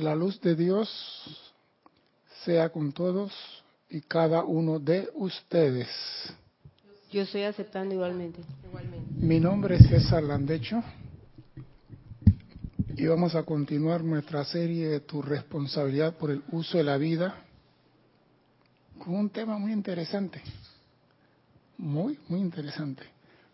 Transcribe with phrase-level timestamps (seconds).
[0.00, 0.88] La luz de Dios
[2.44, 3.32] sea con todos
[3.90, 5.88] y cada uno de ustedes.
[7.12, 8.40] Yo estoy aceptando igualmente.
[9.18, 10.82] Mi nombre es César Landecho
[12.96, 17.34] y vamos a continuar nuestra serie de tu responsabilidad por el uso de la vida
[18.98, 20.40] con un tema muy interesante.
[21.76, 23.02] Muy, muy interesante.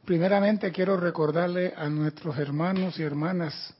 [0.04, 3.74] Primeramente quiero recordarle a nuestros hermanos y hermanas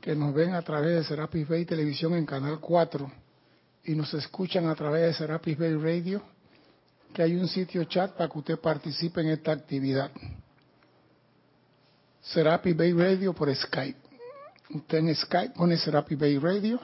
[0.00, 3.10] que nos ven a través de Serapis Bay Televisión en Canal 4
[3.84, 6.22] y nos escuchan a través de Serapis Bay Radio,
[7.12, 10.10] que hay un sitio chat para que usted participe en esta actividad.
[12.22, 13.98] Serapis Bay Radio por Skype.
[14.70, 16.80] Usted en Skype pone Serapis Bay Radio,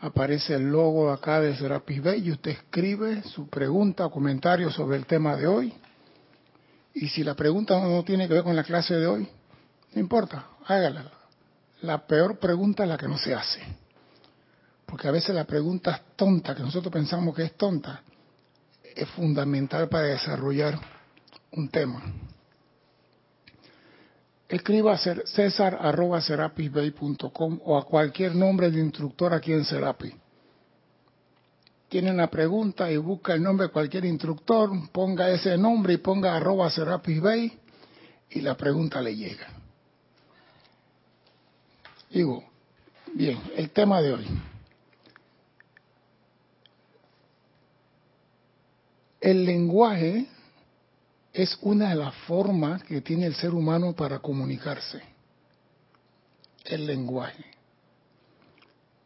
[0.00, 4.96] aparece el logo acá de Serapis Bay y usted escribe su pregunta o comentario sobre
[4.96, 5.74] el tema de hoy.
[6.94, 9.28] Y si la pregunta no tiene que ver con la clase de hoy,
[9.92, 11.15] no importa, hágala
[11.82, 13.60] la peor pregunta es la que no se hace.
[14.86, 18.02] Porque a veces la pregunta es tonta, que nosotros pensamos que es tonta,
[18.94, 20.78] es fundamental para desarrollar
[21.52, 22.02] un tema.
[24.48, 30.14] Escriba a césar o a cualquier nombre de instructor aquí en Serapi.
[31.88, 36.36] Tiene una pregunta y busca el nombre de cualquier instructor, ponga ese nombre y ponga
[36.36, 37.22] arroba Serapis
[38.30, 39.55] y la pregunta le llega.
[42.10, 42.44] Digo,
[43.14, 44.26] bien, el tema de hoy.
[49.20, 50.26] El lenguaje
[51.32, 55.02] es una de las formas que tiene el ser humano para comunicarse.
[56.64, 57.44] El lenguaje.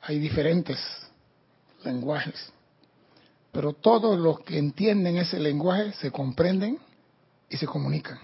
[0.02, 0.78] Hay diferentes
[1.84, 2.52] lenguajes,
[3.52, 6.78] pero todos los que entienden ese lenguaje se comprenden
[7.48, 8.18] y se comunican.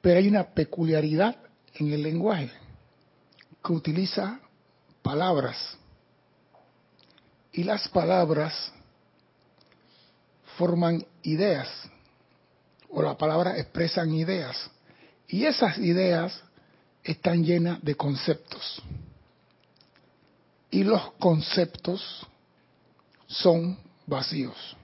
[0.00, 1.36] Pero hay una peculiaridad
[1.74, 2.50] en el lenguaje
[3.62, 4.40] que utiliza
[5.02, 5.56] palabras.
[7.52, 8.72] Y las palabras
[10.56, 11.68] forman ideas,
[12.90, 14.70] o las palabras expresan ideas.
[15.28, 16.42] Y esas ideas
[17.04, 18.82] están llenas de conceptos.
[20.70, 22.26] Y los conceptos
[23.26, 24.76] son vacíos.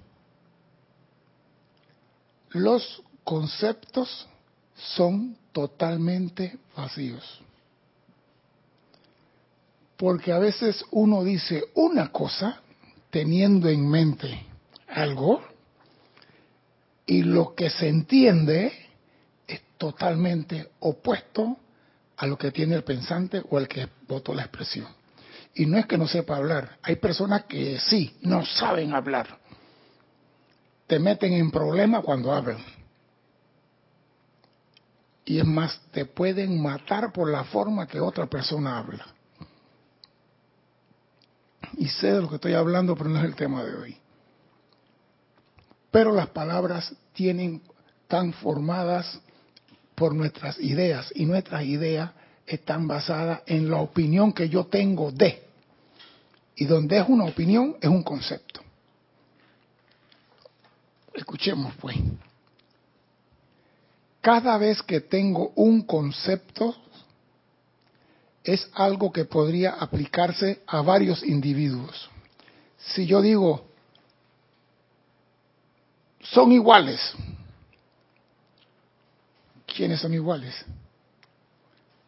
[2.50, 4.26] Los conceptos
[4.74, 7.42] son totalmente vacíos.
[9.98, 12.60] Porque a veces uno dice una cosa
[13.10, 14.46] teniendo en mente
[14.86, 15.42] algo
[17.04, 18.72] y lo que se entiende
[19.48, 21.56] es totalmente opuesto
[22.16, 24.86] a lo que tiene el pensante o el que votó la expresión.
[25.54, 29.36] Y no es que no sepa hablar, hay personas que sí, no saben hablar.
[30.86, 32.64] Te meten en problemas cuando hablan.
[35.24, 39.17] Y es más, te pueden matar por la forma que otra persona habla
[41.78, 43.96] y sé de lo que estoy hablando, pero no es el tema de hoy.
[45.90, 47.62] Pero las palabras tienen
[48.08, 49.20] tan formadas
[49.94, 52.10] por nuestras ideas y nuestras ideas
[52.46, 55.46] están basadas en la opinión que yo tengo de.
[56.56, 58.60] Y donde es una opinión es un concepto.
[61.14, 61.96] Escuchemos pues.
[64.20, 66.74] Cada vez que tengo un concepto
[68.48, 72.08] es algo que podría aplicarse a varios individuos.
[72.78, 73.66] Si yo digo,
[76.22, 76.98] son iguales,
[79.66, 80.54] ¿quiénes son iguales?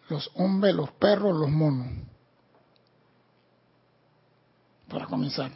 [0.09, 1.89] Los hombres, los perros, los monos.
[4.89, 5.53] Para comenzar.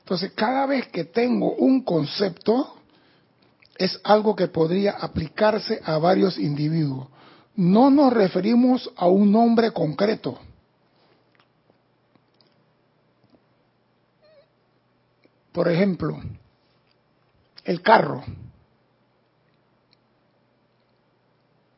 [0.00, 2.80] Entonces, cada vez que tengo un concepto,
[3.78, 7.06] es algo que podría aplicarse a varios individuos
[7.56, 10.38] no nos referimos a un nombre concreto.
[15.52, 16.20] Por ejemplo,
[17.64, 18.22] el carro.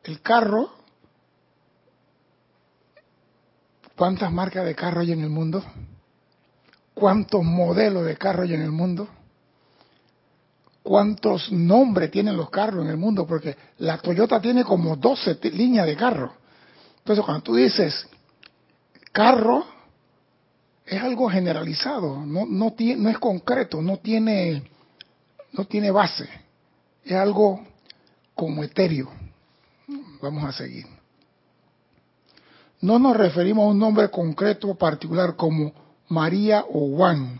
[0.03, 0.71] El carro,
[3.95, 5.63] ¿cuántas marcas de carro hay en el mundo?
[6.93, 9.07] ¿Cuántos modelos de carro hay en el mundo?
[10.83, 15.85] Cuántos nombres tienen los carros en el mundo, porque la Toyota tiene como 12 líneas
[15.85, 16.33] de carro.
[16.99, 18.07] Entonces, cuando tú dices
[19.11, 19.65] carro,
[20.85, 22.73] es algo generalizado, no, no,
[23.09, 24.63] es concreto, no tiene,
[25.53, 26.27] no tiene base,
[27.03, 27.63] es algo
[28.33, 29.11] como etéreo.
[30.21, 30.85] Vamos a seguir.
[32.81, 35.73] No nos referimos a un nombre concreto particular como
[36.07, 37.39] María o Juan,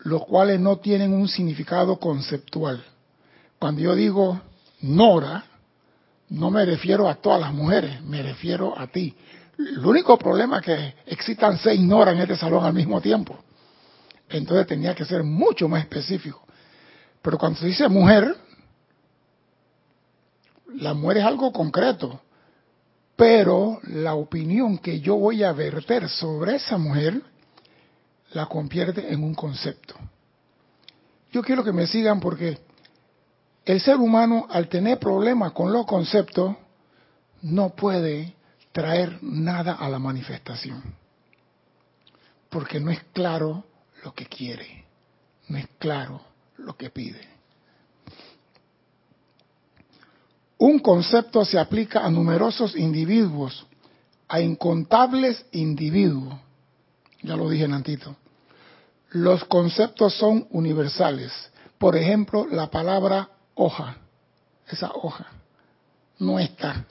[0.00, 2.82] los cuales no tienen un significado conceptual.
[3.58, 4.40] Cuando yo digo
[4.80, 5.44] Nora,
[6.30, 9.14] no me refiero a todas las mujeres, me refiero a ti.
[9.58, 13.38] El único problema es que existan seis noras en este salón al mismo tiempo.
[14.28, 16.42] Entonces tenía que ser mucho más específico.
[17.20, 18.34] Pero cuando se dice mujer,
[20.76, 22.20] la mujer es algo concreto.
[23.16, 27.20] Pero la opinión que yo voy a verter sobre esa mujer
[28.32, 29.94] la convierte en un concepto.
[31.32, 32.58] Yo quiero que me sigan porque
[33.64, 36.56] el ser humano al tener problemas con los conceptos
[37.42, 38.34] no puede
[38.72, 40.82] traer nada a la manifestación.
[42.48, 43.64] Porque no es claro
[44.02, 44.84] lo que quiere,
[45.48, 46.20] no es claro
[46.58, 47.28] lo que pide.
[50.58, 53.66] Un concepto se aplica a numerosos individuos,
[54.28, 56.34] a incontables individuos.
[57.22, 58.16] Ya lo dije Nantito.
[59.10, 61.32] Los conceptos son universales.
[61.78, 63.96] Por ejemplo, la palabra hoja,
[64.68, 65.26] esa hoja,
[66.18, 66.84] no está.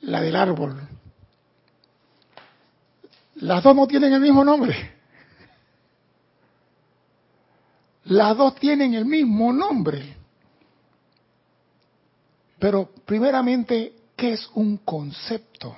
[0.00, 0.80] La del árbol.
[3.36, 4.98] Las dos no tienen el mismo nombre.
[8.04, 10.16] Las dos tienen el mismo nombre.
[12.58, 15.76] Pero primeramente, ¿qué es un concepto?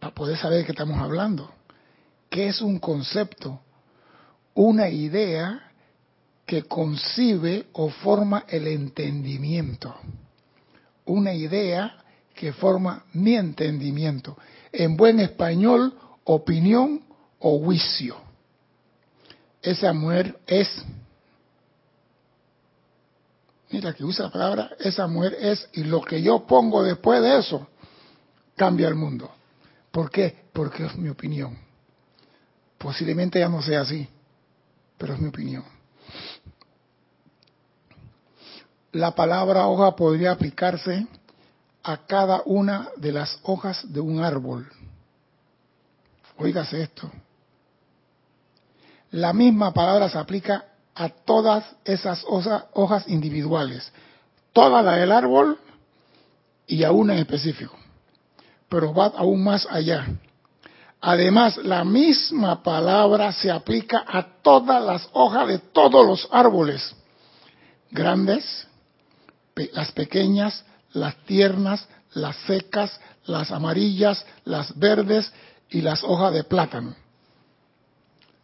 [0.00, 1.61] Para poder saber de qué estamos hablando.
[2.32, 3.60] ¿Qué es un concepto?
[4.54, 5.70] Una idea
[6.46, 9.94] que concibe o forma el entendimiento.
[11.04, 11.94] Una idea
[12.34, 14.38] que forma mi entendimiento.
[14.72, 15.94] En buen español,
[16.24, 17.02] opinión
[17.38, 18.16] o juicio.
[19.60, 20.82] Esa mujer es,
[23.68, 27.40] mira que usa la palabra, esa mujer es, y lo que yo pongo después de
[27.40, 27.68] eso,
[28.56, 29.30] cambia el mundo.
[29.90, 30.34] ¿Por qué?
[30.54, 31.71] Porque es mi opinión.
[32.82, 34.08] Posiblemente ya no sea así,
[34.98, 35.62] pero es mi opinión.
[38.90, 41.06] La palabra hoja podría aplicarse
[41.84, 44.68] a cada una de las hojas de un árbol.
[46.36, 47.08] Óigase esto.
[49.12, 50.64] La misma palabra se aplica
[50.94, 53.92] a todas esas hojas individuales,
[54.52, 55.56] toda la del árbol
[56.66, 57.76] y a una en específico,
[58.68, 60.08] pero va aún más allá.
[61.04, 66.94] Además, la misma palabra se aplica a todas las hojas de todos los árboles,
[67.90, 68.68] grandes,
[69.72, 75.32] las pequeñas, las tiernas, las secas, las amarillas, las verdes
[75.70, 76.94] y las hojas de plátano.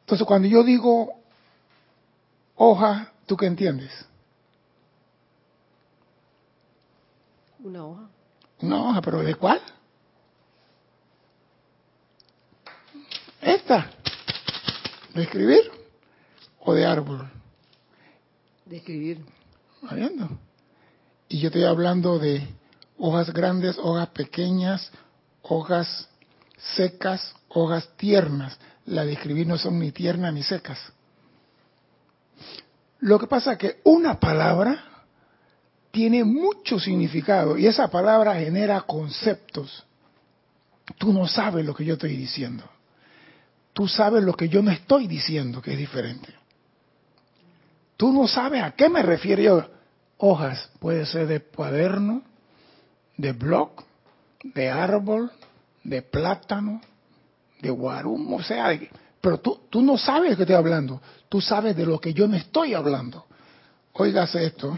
[0.00, 1.12] Entonces, cuando yo digo
[2.56, 3.92] hoja, ¿tú qué entiendes?
[7.60, 8.02] Una hoja.
[8.62, 9.60] Una hoja, pero ¿de cuál?
[13.68, 15.70] ¿De escribir
[16.60, 17.28] o de árbol?
[18.64, 19.22] De escribir.
[19.82, 20.26] ¿Está viendo?
[21.28, 22.48] Y yo estoy hablando de
[22.96, 24.90] hojas grandes, hojas pequeñas,
[25.42, 26.08] hojas
[26.76, 28.58] secas, hojas tiernas.
[28.86, 30.78] La de escribir no son ni tiernas ni secas.
[33.00, 35.04] Lo que pasa es que una palabra
[35.90, 39.84] tiene mucho significado y esa palabra genera conceptos.
[40.96, 42.64] Tú no sabes lo que yo estoy diciendo
[43.78, 46.34] tú sabes lo que yo no estoy diciendo, que es diferente.
[47.96, 49.70] Tú no sabes a qué me refiero yo.
[50.16, 52.22] Hojas, puede ser de cuaderno,
[53.16, 53.70] de blog,
[54.42, 55.30] de árbol,
[55.84, 56.80] de plátano,
[57.60, 58.76] de guarum, o sea,
[59.20, 62.26] pero tú, tú no sabes de qué estoy hablando, tú sabes de lo que yo
[62.26, 63.26] no estoy hablando.
[63.92, 64.76] Óigase esto.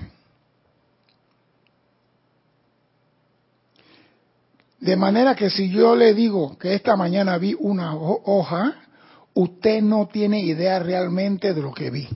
[4.79, 8.89] De manera que si yo le digo que esta mañana vi una hoja,
[9.35, 12.09] usted no tiene idea realmente de lo que vi.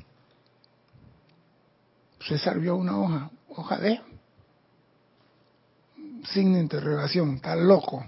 [2.26, 4.00] César vio una hoja, hoja de
[6.33, 8.04] sin interrogación, está loco.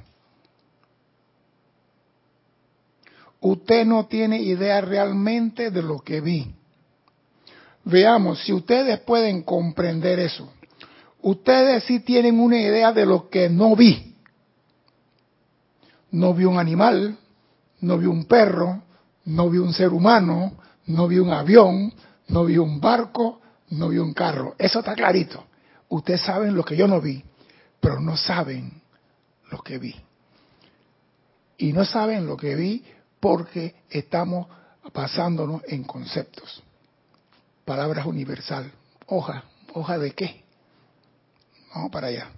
[3.41, 6.55] Usted no tiene idea realmente de lo que vi.
[7.85, 10.51] Veamos, si ustedes pueden comprender eso,
[11.23, 14.15] ustedes sí tienen una idea de lo que no vi.
[16.11, 17.17] No vi un animal,
[17.81, 18.83] no vi un perro,
[19.27, 20.53] no vi un ser humano,
[20.87, 21.93] no vi un avión,
[22.29, 23.41] no vi un barco,
[23.71, 24.55] no vi un carro.
[24.59, 25.45] Eso está clarito.
[25.89, 27.23] Ustedes saben lo que yo no vi,
[27.81, 28.81] pero no saben
[29.51, 29.95] lo que vi.
[31.59, 32.85] Y no saben lo que vi
[33.21, 34.47] porque estamos
[34.93, 36.63] basándonos en conceptos.
[37.65, 38.71] Palabras universal.
[39.07, 39.45] Hoja.
[39.73, 40.45] ¿Hoja de qué?
[41.75, 42.31] Vamos para allá.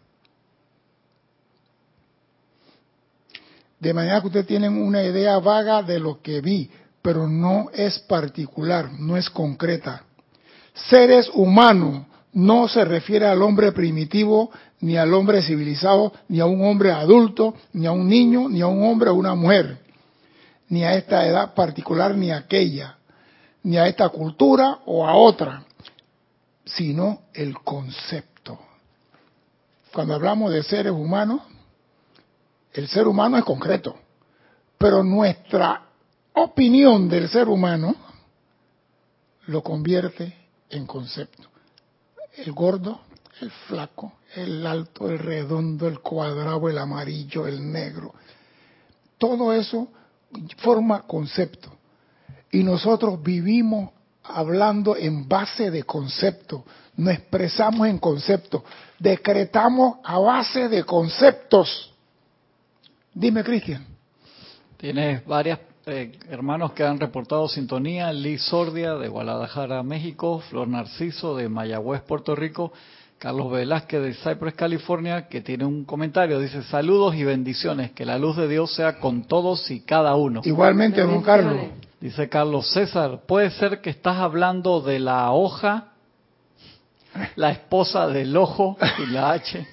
[3.80, 6.70] De manera que ustedes tienen una idea vaga de lo que vi,
[7.00, 10.02] pero no es particular, no es concreta.
[10.88, 16.64] Seres humanos, no se refiere al hombre primitivo, ni al hombre civilizado, ni a un
[16.64, 19.78] hombre adulto, ni a un niño, ni a un hombre o una mujer,
[20.68, 22.98] ni a esta edad particular, ni a aquella,
[23.62, 25.62] ni a esta cultura o a otra,
[26.64, 28.58] sino el concepto.
[29.92, 31.42] Cuando hablamos de seres humanos,
[32.72, 33.96] el ser humano es concreto,
[34.76, 35.86] pero nuestra
[36.34, 37.94] opinión del ser humano
[39.46, 40.36] lo convierte
[40.70, 41.48] en concepto.
[42.36, 43.00] El gordo,
[43.40, 48.14] el flaco, el alto, el redondo, el cuadrado, el amarillo, el negro.
[49.16, 49.88] Todo eso
[50.58, 51.70] forma concepto.
[52.50, 53.90] Y nosotros vivimos
[54.22, 56.64] hablando en base de concepto.
[56.96, 58.64] Nos expresamos en concepto.
[58.98, 61.94] Decretamos a base de conceptos.
[63.18, 63.84] Dime, Cristian.
[64.76, 68.12] Tienes varias eh, hermanos que han reportado sintonía.
[68.12, 70.38] Liz Sordia de Guadalajara, México.
[70.48, 72.72] Flor Narciso de Mayagüez, Puerto Rico.
[73.18, 76.38] Carlos Velázquez de Cypress, California, que tiene un comentario.
[76.38, 77.90] Dice, saludos y bendiciones.
[77.90, 80.42] Que la luz de Dios sea con todos y cada uno.
[80.44, 81.56] Igualmente, don Carlos.
[82.00, 85.88] Dice Carlos César, puede ser que estás hablando de la hoja,
[87.34, 89.66] la esposa del ojo y la H.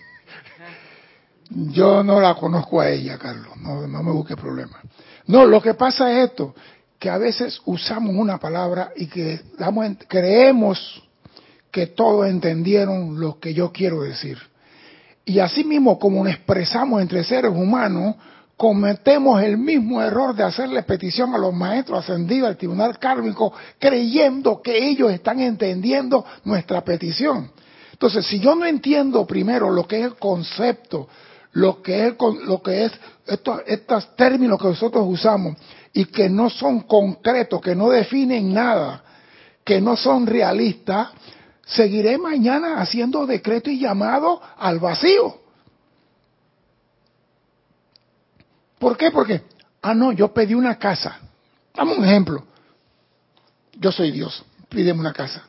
[1.49, 4.81] Yo no la conozco a ella, Carlos, no, no me busque problemas.
[5.27, 6.55] No, lo que pasa es esto,
[6.99, 11.03] que a veces usamos una palabra y que damos, creemos
[11.71, 14.37] que todos entendieron lo que yo quiero decir.
[15.25, 18.15] Y así mismo como nos expresamos entre seres humanos,
[18.57, 24.61] cometemos el mismo error de hacerle petición a los maestros ascendidos al tribunal kármico creyendo
[24.61, 27.51] que ellos están entendiendo nuestra petición.
[27.91, 31.07] Entonces, si yo no entiendo primero lo que es el concepto,
[31.55, 32.91] lo que es, lo que es
[33.25, 35.55] estos, estos términos que nosotros usamos
[35.93, 39.01] y que no son concretos, que no definen nada,
[39.63, 41.09] que no son realistas,
[41.65, 45.39] seguiré mañana haciendo decreto y llamado al vacío.
[48.77, 49.09] ¿Por qué?
[49.11, 49.43] Porque,
[49.81, 51.21] ah, no, yo pedí una casa.
[51.73, 52.43] Dame un ejemplo.
[53.79, 55.47] Yo soy Dios, pídeme una casa.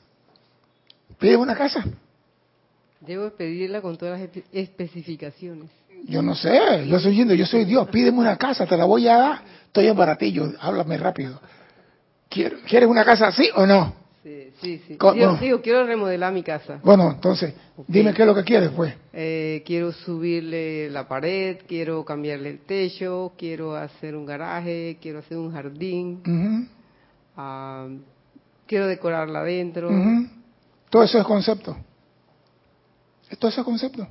[1.18, 1.84] Pídeme una casa.
[3.00, 5.68] Debo pedirla con todas las especificaciones.
[6.04, 9.08] Yo no sé, yo soy yendo, yo soy Dios, pídeme una casa, te la voy
[9.08, 9.42] a dar.
[9.66, 11.40] Estoy en baratillo, háblame rápido.
[12.28, 13.94] ¿Quieres una casa así o no?
[14.22, 14.98] Sí, sí, sí.
[15.40, 16.80] Digo, quiero remodelar mi casa.
[16.82, 17.54] Bueno, entonces,
[17.86, 18.94] dime qué es lo que quieres, pues.
[19.12, 25.38] Eh, quiero subirle la pared, quiero cambiarle el techo, quiero hacer un garaje, quiero hacer
[25.38, 26.68] un jardín,
[27.36, 27.86] ah,
[28.66, 29.90] quiero decorarla adentro.
[30.90, 31.76] Todo eso es concepto.
[33.38, 34.08] Todo eso es concepto.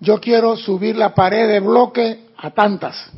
[0.00, 3.10] Yo quiero subir la pared de bloque a tantas.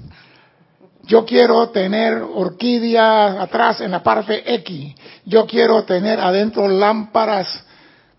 [1.04, 4.95] Yo quiero tener orquídeas atrás en la parte X.
[5.25, 7.64] Yo quiero tener adentro lámparas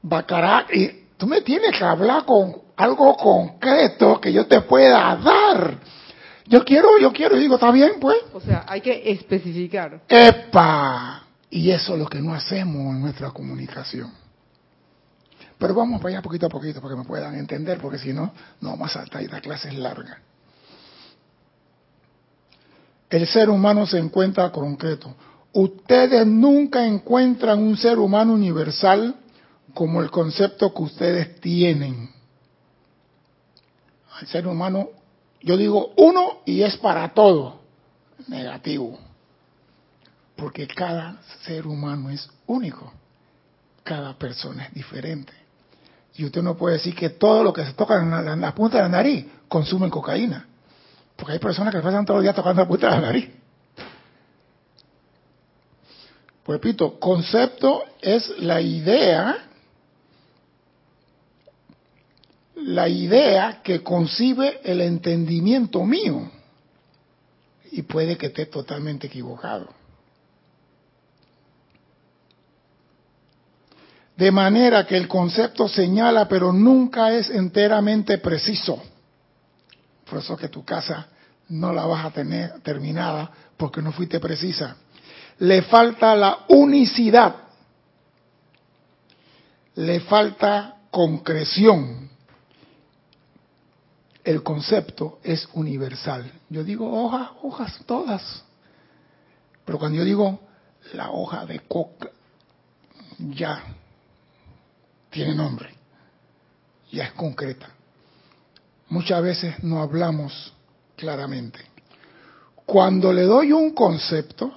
[0.02, 0.66] bacará.
[0.72, 5.78] Y tú me tienes que hablar con algo concreto que yo te pueda dar.
[6.46, 8.20] Yo quiero, yo quiero, y digo, está bien, pues.
[8.34, 10.02] O sea, hay que especificar.
[10.08, 11.24] ¡Epa!
[11.50, 14.12] Y eso es lo que no hacemos en nuestra comunicación.
[15.58, 18.34] Pero vamos para allá poquito a poquito para que me puedan entender, porque si no,
[18.62, 20.22] no vamos a saltar y la clase es larga
[23.10, 25.16] el ser humano se encuentra concreto.
[25.54, 29.16] Ustedes nunca encuentran un ser humano universal
[29.74, 32.10] como el concepto que ustedes tienen.
[34.22, 34.90] El ser humano,
[35.42, 37.62] yo digo uno y es para todo.
[38.28, 38.98] Negativo.
[40.36, 42.92] Porque cada ser humano es único.
[43.84, 45.34] Cada persona es diferente.
[46.16, 48.84] Y usted no puede decir que todo lo que se toca en la, punta de
[48.84, 50.48] la nariz consumen cocaína.
[51.16, 53.30] Porque hay personas que pasan todo el día tocando la puerta de la nariz.
[56.44, 59.38] Pues repito, concepto es la idea,
[62.56, 66.32] la idea que concibe el entendimiento mío.
[67.72, 69.68] Y puede que esté totalmente equivocado.
[74.18, 78.82] De manera que el concepto señala, pero nunca es enteramente preciso.
[80.10, 81.08] Por eso que tu casa
[81.50, 84.76] no la vas a tener terminada porque no fuiste precisa.
[85.38, 87.36] Le falta la unicidad.
[89.76, 92.10] Le falta concreción.
[94.24, 96.32] El concepto es universal.
[96.50, 98.44] Yo digo hojas, hojas todas.
[99.64, 100.40] Pero cuando yo digo
[100.94, 102.10] la hoja de coca,
[103.20, 103.64] ya
[105.10, 105.74] tiene nombre.
[106.92, 107.78] Ya es concreta
[108.90, 110.54] muchas veces no hablamos
[110.96, 111.60] claramente.
[112.66, 114.52] Cuando le doy un concepto,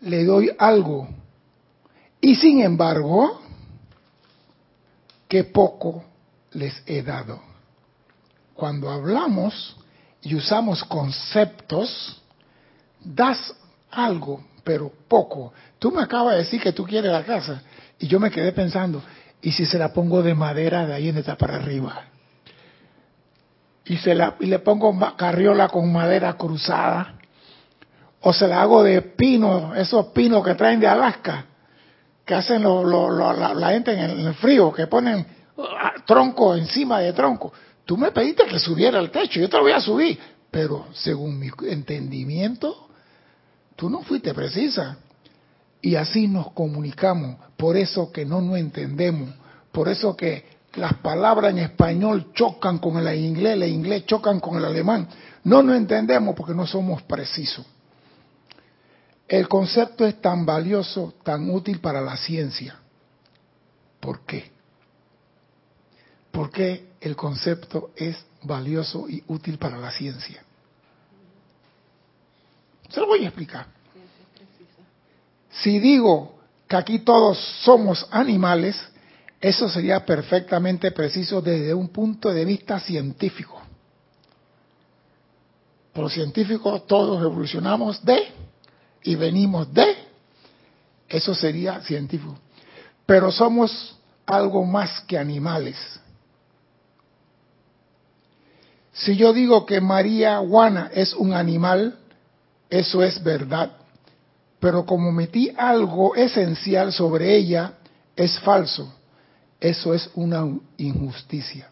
[0.00, 1.08] le doy algo.
[2.20, 3.40] Y sin embargo,
[5.28, 6.04] qué poco
[6.52, 7.40] les he dado.
[8.54, 9.76] Cuando hablamos
[10.22, 12.20] y usamos conceptos,
[13.04, 13.54] das
[13.90, 15.52] algo, pero poco.
[15.78, 17.62] Tú me acabas de decir que tú quieres la casa
[17.98, 19.02] y yo me quedé pensando,
[19.40, 22.04] ¿y si se la pongo de madera de ahí en esta para arriba?
[23.84, 27.14] Y, se la, y le pongo carriola con madera cruzada.
[28.20, 31.46] O se la hago de pino, esos pinos que traen de Alaska,
[32.24, 35.24] que hacen la, gente en el, frío, que ponen
[35.58, 37.52] ah, tronco encima de tronco.
[37.84, 40.18] Tú me pediste que subiera el techo, yo te lo voy a subir,
[40.50, 42.88] pero según mi entendimiento,
[43.76, 44.98] tú no fuiste precisa.
[45.82, 49.30] Y así nos comunicamos, por eso que no nos entendemos,
[49.72, 54.56] por eso que las palabras en español chocan con el inglés, el inglés chocan con
[54.56, 55.08] el alemán.
[55.44, 57.64] No nos entendemos porque no somos precisos.
[59.28, 62.78] El concepto es tan valioso, tan útil para la ciencia.
[64.00, 64.50] ¿Por qué?
[66.30, 70.42] ¿Por qué el concepto es valioso y útil para la ciencia?
[72.88, 73.75] Se lo voy a explicar.
[75.62, 78.76] Si digo que aquí todos somos animales,
[79.40, 83.60] eso sería perfectamente preciso desde un punto de vista científico.
[85.92, 88.26] Por los científicos todos evolucionamos de
[89.02, 89.96] y venimos de,
[91.08, 92.36] eso sería científico.
[93.06, 93.96] Pero somos
[94.26, 95.76] algo más que animales.
[98.92, 101.98] Si yo digo que María Juana es un animal,
[102.68, 103.70] eso es verdad.
[104.60, 107.74] Pero como metí algo esencial sobre ella,
[108.14, 108.92] es falso.
[109.60, 110.46] Eso es una
[110.78, 111.70] injusticia.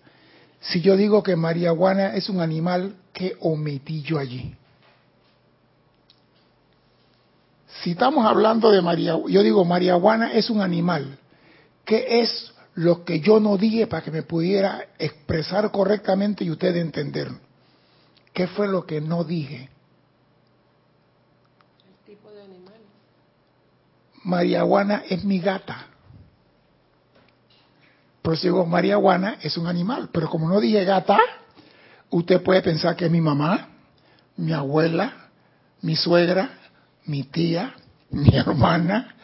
[0.60, 4.54] Si yo digo que María Juana es un animal, ¿qué omití yo allí?
[7.82, 11.18] Si estamos hablando de María, yo digo María Juana es un animal.
[11.84, 16.76] ¿Qué es lo que yo no dije para que me pudiera expresar correctamente y usted
[16.76, 17.30] entender?
[18.32, 19.68] ¿Qué fue lo que no dije?
[21.86, 22.80] El tipo de animal.
[24.24, 25.86] María Juana es mi gata.
[28.22, 30.08] Por eso digo, María Juana es un animal.
[30.10, 31.18] Pero como no dije gata,
[32.10, 33.68] usted puede pensar que es mi mamá,
[34.36, 35.28] mi abuela,
[35.82, 36.50] mi suegra,
[37.04, 37.74] mi tía,
[38.10, 39.14] mi hermana,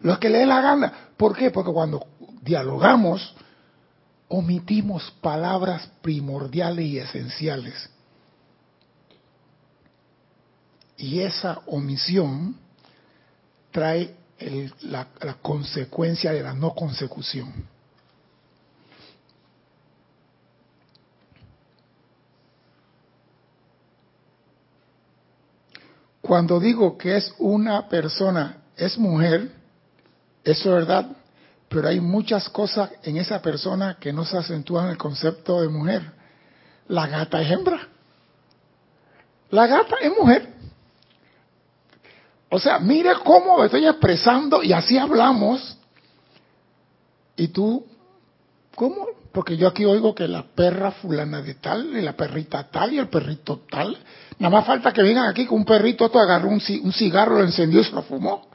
[0.00, 0.92] los que le dé la gana.
[1.16, 1.50] ¿Por qué?
[1.50, 2.06] Porque cuando
[2.42, 3.34] dialogamos,
[4.28, 7.90] omitimos palabras primordiales y esenciales.
[10.96, 12.56] Y esa omisión
[13.70, 14.14] trae
[14.82, 17.52] la, la consecuencia de la no consecución.
[26.20, 29.48] Cuando digo que es una persona, es mujer,
[30.42, 31.06] eso es verdad,
[31.68, 35.68] pero hay muchas cosas en esa persona que no se acentúan en el concepto de
[35.68, 36.02] mujer.
[36.88, 37.88] La gata es hembra.
[39.50, 40.55] La gata es mujer.
[42.48, 45.76] O sea, mire cómo estoy expresando y así hablamos.
[47.36, 47.84] Y tú,
[48.74, 49.06] ¿cómo?
[49.32, 52.98] Porque yo aquí oigo que la perra fulana de tal, y la perrita tal, y
[52.98, 53.98] el perrito tal.
[54.38, 57.80] Nada más falta que vengan aquí con un perrito, otro agarró un, cigarro, lo encendió
[57.80, 58.48] y se lo fumó.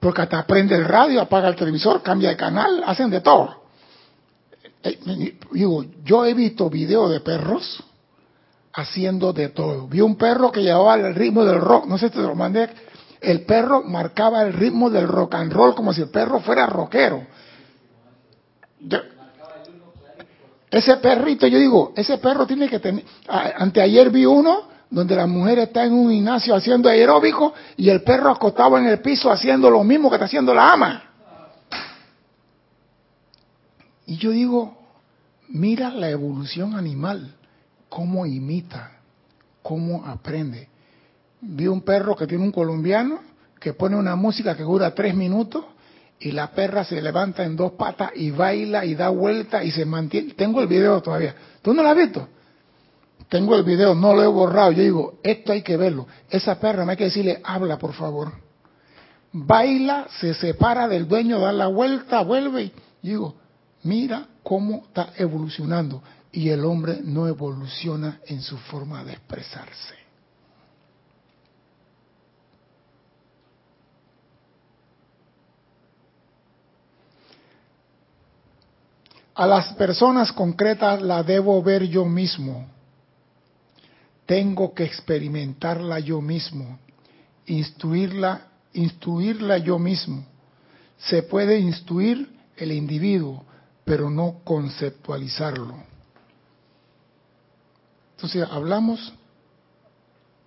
[0.00, 3.62] Porque hasta prende el radio, apaga el televisor, cambia de canal, hacen de todo.
[4.82, 4.98] Eh,
[5.52, 7.84] digo, yo he visto videos de perros
[8.72, 9.86] haciendo de todo.
[9.86, 12.68] Vi un perro que llevaba el ritmo del rock, no sé si te lo mandé.
[13.20, 17.26] El perro marcaba el ritmo del rock and roll como si el perro fuera rockero.
[20.70, 23.04] Ese perrito, yo digo, ese perro tiene que tener.
[23.28, 28.30] Anteayer vi uno donde la mujer está en un gimnasio haciendo aeróbico y el perro
[28.30, 31.02] acostado en el piso haciendo lo mismo que está haciendo la ama.
[34.06, 34.78] Y yo digo,
[35.48, 37.34] mira la evolución animal,
[37.88, 38.92] cómo imita,
[39.62, 40.68] cómo aprende.
[41.48, 43.20] Vi un perro que tiene un colombiano
[43.60, 45.64] que pone una música que dura tres minutos
[46.18, 49.84] y la perra se levanta en dos patas y baila y da vuelta y se
[49.84, 50.34] mantiene.
[50.34, 51.34] Tengo el video todavía.
[51.62, 52.28] ¿Tú no lo has visto?
[53.28, 54.72] Tengo el video, no lo he borrado.
[54.72, 56.06] Yo digo, esto hay que verlo.
[56.30, 58.32] Esa perra me hay que decirle, habla por favor.
[59.32, 63.36] Baila, se separa del dueño, da la vuelta, vuelve y digo,
[63.82, 66.02] mira cómo está evolucionando.
[66.32, 70.05] Y el hombre no evoluciona en su forma de expresarse.
[79.36, 82.66] A las personas concretas la debo ver yo mismo.
[84.24, 86.78] Tengo que experimentarla yo mismo,
[87.44, 90.24] instruirla, instruirla yo mismo.
[90.96, 93.44] Se puede instruir el individuo,
[93.84, 95.76] pero no conceptualizarlo.
[98.16, 99.12] Entonces hablamos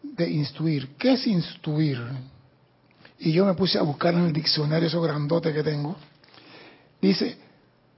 [0.01, 0.95] de instruir.
[0.97, 2.01] ¿Qué es instruir?
[3.19, 5.95] Y yo me puse a buscar en el diccionario eso grandote que tengo.
[6.99, 7.48] Dice,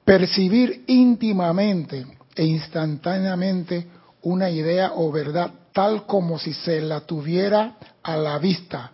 [0.05, 3.87] percibir íntimamente e instantáneamente
[4.23, 8.91] una idea o verdad tal como si se la tuviera a la vista,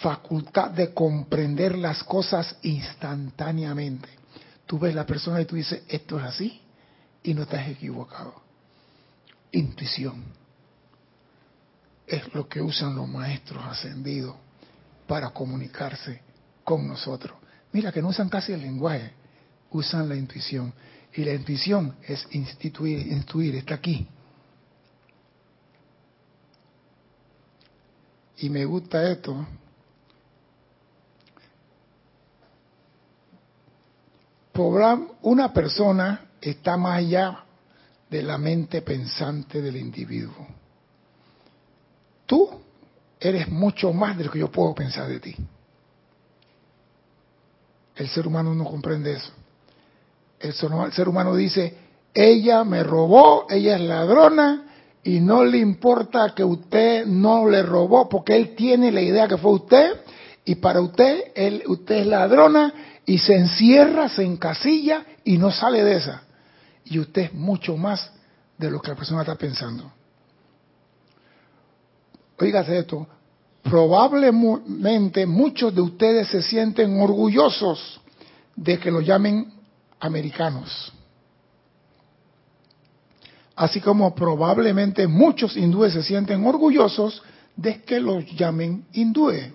[0.00, 4.08] facultad de comprender las cosas instantáneamente.
[4.66, 6.60] Tú ves la persona y tú dices, esto es así,
[7.22, 8.34] y no estás equivocado.
[9.52, 10.24] Intuición.
[12.06, 14.36] Es lo que usan los maestros ascendidos
[15.06, 16.22] para comunicarse
[16.64, 17.36] con nosotros.
[17.72, 19.12] Mira que no usan casi el lenguaje,
[19.72, 20.72] usan la intuición.
[21.14, 24.06] Y la intuición es instituir, está aquí.
[28.38, 29.46] Y me gusta esto.
[35.22, 37.44] Una persona está más allá
[38.10, 40.46] de la mente pensante del individuo.
[42.26, 42.60] Tú
[43.20, 45.34] eres mucho más de lo que yo puedo pensar de ti.
[47.96, 49.32] El ser humano no comprende eso.
[50.40, 51.76] El ser humano dice,
[52.14, 54.64] ella me robó, ella es ladrona
[55.02, 59.36] y no le importa que usted no le robó porque él tiene la idea que
[59.36, 60.00] fue usted
[60.44, 62.72] y para usted, él, usted es ladrona
[63.04, 66.22] y se encierra, se encasilla y no sale de esa.
[66.84, 68.10] Y usted es mucho más
[68.56, 69.92] de lo que la persona está pensando.
[72.38, 73.06] Oígase esto,
[73.62, 78.00] probablemente muchos de ustedes se sienten orgullosos
[78.56, 79.52] de que lo llamen
[80.00, 80.92] americanos.
[83.56, 87.22] Así como probablemente muchos hindúes se sienten orgullosos
[87.56, 89.52] de que los llamen hindúes.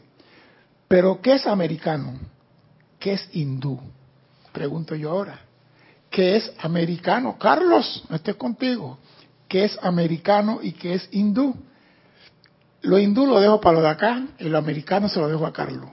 [0.90, 2.20] Pero ¿qué es americano?
[3.00, 3.80] ¿Qué es hindú?
[4.52, 5.40] Pregunto yo ahora.
[6.10, 7.38] ¿Qué es americano?
[7.40, 9.00] Carlos, estoy contigo.
[9.48, 11.56] ¿Qué es americano y qué es hindú?
[12.82, 15.90] Lo hindú lo dejo para lo de acá lo americano se lo dejo a Carlos.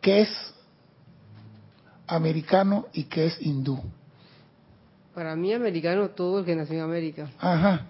[0.00, 0.54] ¿Qué es
[2.06, 3.80] americano y qué es hindú?
[5.14, 7.30] Para mí americano todo el que nació en América.
[7.38, 7.86] Ajá,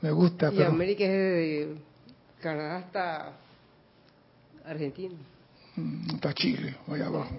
[0.00, 0.52] me gusta.
[0.52, 1.76] Y América es de
[2.40, 3.32] Canadá hasta
[4.64, 5.14] Argentina.
[5.76, 7.36] Mm, hasta Chile, allá abajo.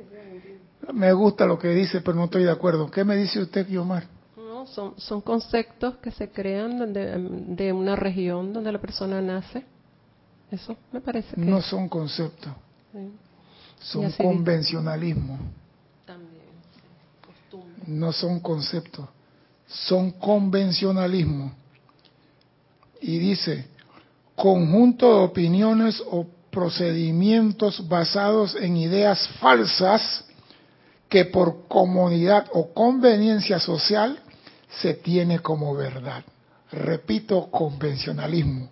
[0.94, 2.90] Me gusta lo que dice, pero no estoy de acuerdo.
[2.90, 4.06] ¿Qué me dice usted, Guiomar?
[4.38, 7.18] No, son, son conceptos que se crean de,
[7.56, 9.66] de una región donde la persona nace.
[10.52, 11.42] Eso me parece que...
[11.42, 12.52] No son conceptos.
[13.80, 15.38] Son convencionalismo.
[17.90, 19.08] No son conceptos.
[19.68, 21.52] Son convencionalismo.
[23.02, 23.68] Y dice,
[24.36, 30.26] conjunto de opiniones o procedimientos basados en ideas falsas
[31.08, 34.20] que por comodidad o conveniencia social
[34.70, 36.24] se tiene como verdad.
[36.72, 38.70] Repito, convencionalismo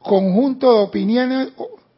[0.00, 1.48] conjunto de opiniones,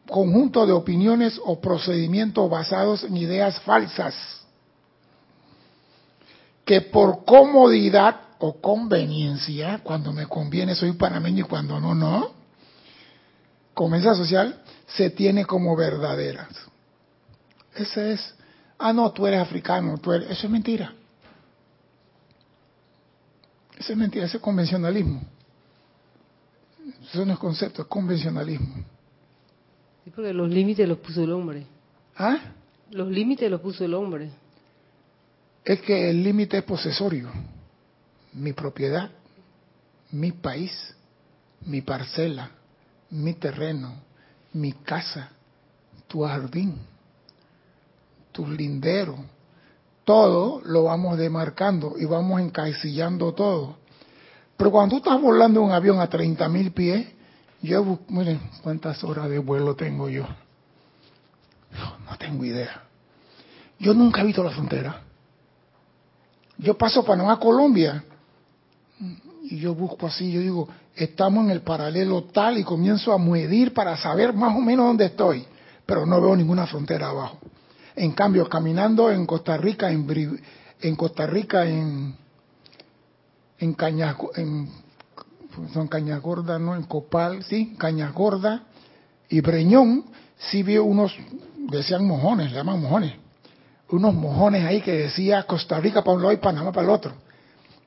[0.09, 4.15] conjunto de opiniones o procedimientos basados en ideas falsas
[6.65, 12.31] que por comodidad o conveniencia, cuando me conviene soy panameño y cuando no, no,
[13.73, 16.49] conveniencia social, se tiene como verdaderas.
[17.75, 18.35] Ese es,
[18.77, 20.93] ah, no, tú eres africano, tú eres, eso es mentira.
[23.77, 25.21] Eso es mentira, ese es convencionalismo.
[27.03, 28.75] Eso no es concepto, es convencionalismo.
[30.03, 31.65] Sí, porque los límites los puso el hombre.
[32.15, 32.37] ¿Ah?
[32.91, 34.31] Los límites los puso el hombre.
[35.63, 37.29] Es que el límite es posesorio.
[38.33, 39.11] Mi propiedad,
[40.11, 40.95] mi país,
[41.65, 42.49] mi parcela,
[43.11, 43.93] mi terreno,
[44.53, 45.29] mi casa,
[46.07, 46.77] tu jardín,
[48.31, 49.17] tu lindero.
[50.03, 53.77] Todo lo vamos demarcando y vamos encasillando todo.
[54.57, 57.07] Pero cuando tú estás volando un avión a 30.000 pies,
[57.61, 60.25] yo, miren, ¿cuántas horas de vuelo tengo yo?
[62.05, 62.83] No tengo idea.
[63.79, 65.01] Yo nunca he visto la frontera.
[66.61, 68.03] Yo paso Panamá Colombia
[69.43, 73.73] y yo busco así, yo digo, estamos en el paralelo tal y comienzo a medir
[73.73, 75.45] para saber más o menos dónde estoy,
[75.85, 77.39] pero no veo ninguna frontera abajo.
[77.95, 80.07] En cambio, caminando en Costa Rica, en,
[80.79, 82.15] en Costa Rica, en
[83.61, 84.67] en Cañas, en,
[85.71, 86.75] son Cañas Gorda, ¿no?
[86.75, 88.63] En Copal, sí, Cañas Gorda
[89.29, 90.05] y Breñón,
[90.49, 91.15] sí vi unos,
[91.69, 93.13] decían mojones, le llaman mojones,
[93.91, 97.13] unos mojones ahí que decía Costa Rica para un lado y Panamá para el otro.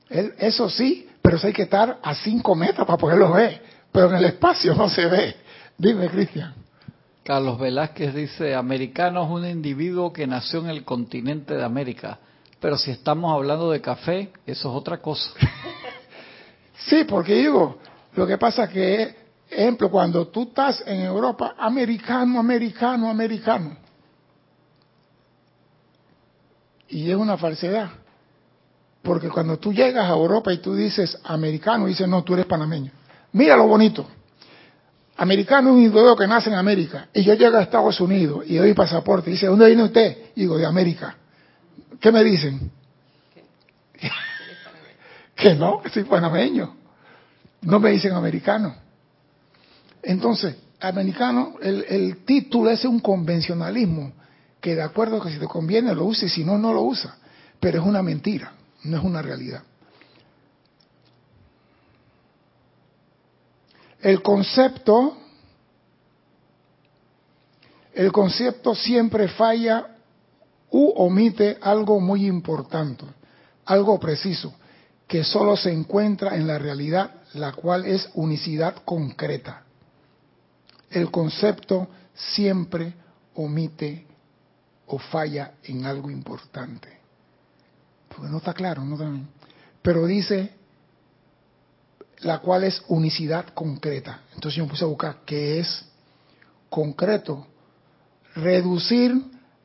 [0.08, 4.16] eso sí, pero eso hay que estar a cinco metros para poderlo ver, pero en
[4.16, 5.36] el espacio no se ve.
[5.76, 6.54] Dime, Cristian.
[7.24, 12.18] Carlos Velázquez dice, americano es un individuo que nació en el continente de América
[12.64, 15.30] pero si estamos hablando de café, eso es otra cosa.
[16.88, 17.76] sí, porque digo,
[18.14, 19.14] lo que pasa que,
[19.50, 23.76] ejemplo, cuando tú estás en Europa, americano, americano, americano.
[26.88, 27.90] Y es una falsedad.
[29.03, 32.90] Porque cuando tú llegas a Europa y tú dices americano, dices, no, tú eres panameño.
[33.33, 34.07] Mira lo bonito.
[35.16, 37.09] Americano es un individuo que nace en América.
[37.12, 39.31] Y yo llego a Estados Unidos y doy pasaporte.
[39.31, 40.18] Y dice, ¿dónde viene usted?
[40.35, 41.16] Y digo, de América.
[42.01, 42.70] ¿Qué me dicen?
[45.37, 46.75] que no, que soy panameño.
[47.62, 48.75] No me dicen americano.
[50.03, 54.12] Entonces, americano, el, el título es un convencionalismo
[54.64, 57.18] que de acuerdo que si te conviene lo use y si no, no lo usa.
[57.61, 59.62] Pero es una mentira, no es una realidad.
[64.00, 65.18] El concepto,
[67.92, 69.98] el concepto siempre falla
[70.70, 73.05] u omite algo muy importante,
[73.66, 74.55] algo preciso,
[75.07, 79.64] que solo se encuentra en la realidad, la cual es unicidad concreta.
[80.88, 82.94] El concepto siempre
[83.35, 84.13] omite
[84.87, 86.88] o falla en algo importante.
[88.09, 89.27] Porque no está claro, no
[89.83, 90.53] Pero dice
[92.20, 94.23] la cual es unicidad concreta.
[94.35, 95.85] Entonces yo me puse a buscar qué es
[96.70, 97.47] concreto.
[98.35, 99.14] Reducir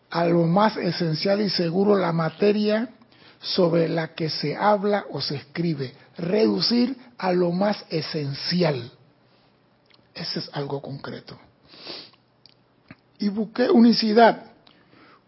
[0.10, 2.90] a lo más esencial y seguro la materia
[3.40, 5.94] sobre la que se habla o se escribe.
[6.18, 8.92] Reducir a lo más esencial.
[10.14, 11.40] Ese es algo concreto.
[13.20, 14.49] Y busqué unicidad,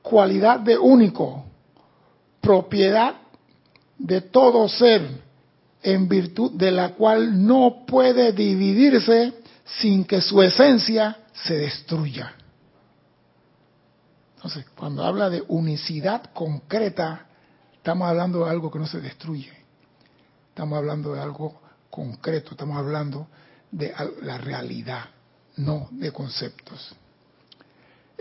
[0.01, 1.45] cualidad de único,
[2.39, 3.15] propiedad
[3.97, 5.21] de todo ser
[5.83, 9.33] en virtud de la cual no puede dividirse
[9.65, 12.33] sin que su esencia se destruya.
[14.35, 17.27] Entonces, cuando habla de unicidad concreta,
[17.73, 19.53] estamos hablando de algo que no se destruye.
[20.49, 23.27] Estamos hablando de algo concreto, estamos hablando
[23.71, 25.05] de la realidad,
[25.57, 26.95] no de conceptos.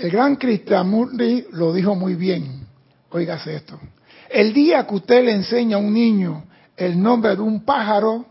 [0.01, 2.67] El gran Krishnamurti lo dijo muy bien.
[3.11, 3.79] Óigase esto.
[4.31, 8.25] El día que usted le enseña a un niño el nombre de un pájaro,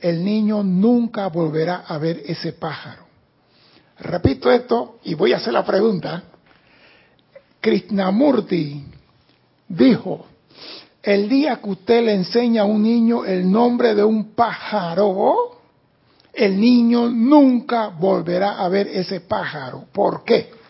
[0.00, 3.04] el niño nunca volverá a ver ese pájaro.
[4.00, 6.24] Repito esto y voy a hacer la pregunta.
[7.60, 8.84] Krishnamurti
[9.68, 10.26] dijo,
[11.04, 15.60] el día que usted le enseña a un niño el nombre de un pájaro,
[16.32, 19.84] el niño nunca volverá a ver ese pájaro.
[19.92, 20.61] ¿Por qué?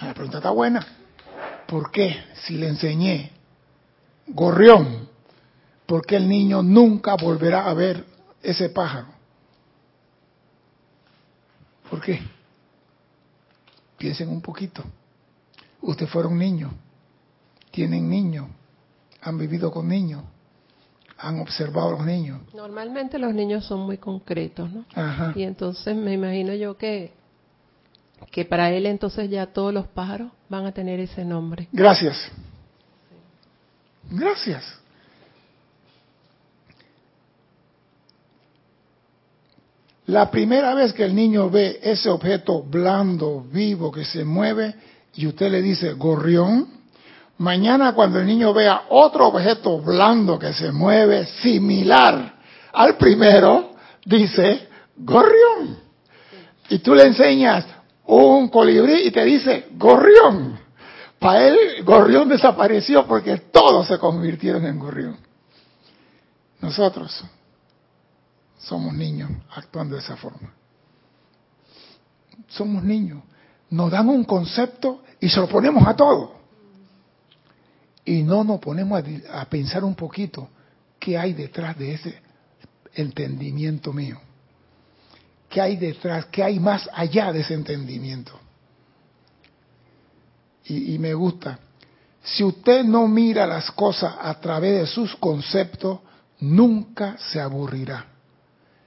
[0.00, 0.86] La pregunta está buena.
[1.66, 2.16] ¿Por qué?
[2.34, 3.30] Si le enseñé
[4.26, 5.08] gorrión,
[5.86, 8.04] porque el niño nunca volverá a ver
[8.42, 9.08] ese pájaro.
[11.90, 12.20] ¿Por qué?
[13.98, 14.84] Piensen un poquito.
[15.82, 16.70] Usted fueron niño,
[17.70, 18.46] tienen niños,
[19.22, 20.22] han vivido con niños,
[21.18, 22.40] han observado a los niños.
[22.54, 24.84] Normalmente los niños son muy concretos, ¿no?
[25.34, 27.12] Y entonces me imagino yo que
[28.30, 31.68] que para él entonces ya todos los pájaros van a tener ese nombre.
[31.72, 32.16] Gracias.
[34.10, 34.80] Gracias.
[40.06, 44.74] La primera vez que el niño ve ese objeto blando, vivo, que se mueve,
[45.14, 46.66] y usted le dice gorrión,
[47.38, 52.34] mañana cuando el niño vea otro objeto blando que se mueve, similar
[52.72, 55.78] al primero, dice gorrión.
[56.68, 57.64] Y tú le enseñas
[58.16, 60.58] un colibrí y te dice gorrión.
[61.20, 65.18] Para él, Gorrión desapareció porque todos se convirtieron en Gorrión.
[66.62, 67.22] Nosotros
[68.58, 70.54] somos niños actuando de esa forma.
[72.48, 73.22] Somos niños.
[73.68, 76.36] Nos dan un concepto y se lo ponemos a todo.
[78.06, 80.48] Y no nos ponemos a, a pensar un poquito
[80.98, 82.22] qué hay detrás de ese
[82.94, 84.18] entendimiento mío.
[85.50, 86.26] ¿Qué hay detrás?
[86.26, 88.40] ¿Qué hay más allá de ese entendimiento?
[90.70, 91.58] y, me gusta.
[92.22, 96.00] Si usted no mira las cosas a través de sus conceptos,
[96.40, 98.06] nunca se aburrirá.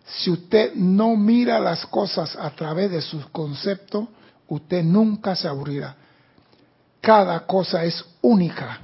[0.05, 4.07] Si usted no mira las cosas a través de sus conceptos,
[4.47, 5.95] usted nunca se aburrirá.
[7.01, 8.79] Cada cosa es única.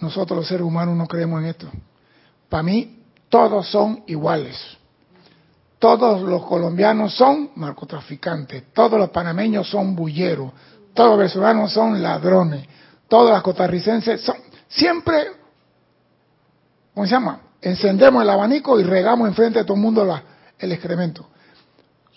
[0.00, 1.70] Nosotros los seres humanos no creemos en esto.
[2.48, 4.56] Para mí, todos son iguales.
[5.84, 10.50] Todos los colombianos son narcotraficantes, todos los panameños son bulleros,
[10.94, 12.66] todos los venezolanos son ladrones,
[13.06, 14.34] todos los costarricenses son...
[14.66, 15.26] Siempre,
[16.94, 17.38] ¿cómo se llama?
[17.60, 20.22] Encendemos el abanico y regamos enfrente de todo el mundo
[20.58, 21.26] el excremento.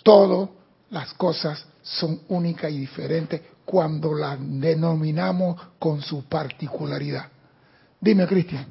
[0.02, 0.48] Todos
[0.90, 7.26] las cosas son únicas y diferentes cuando las denominamos con su particularidad.
[8.00, 8.66] Dime, Cristian.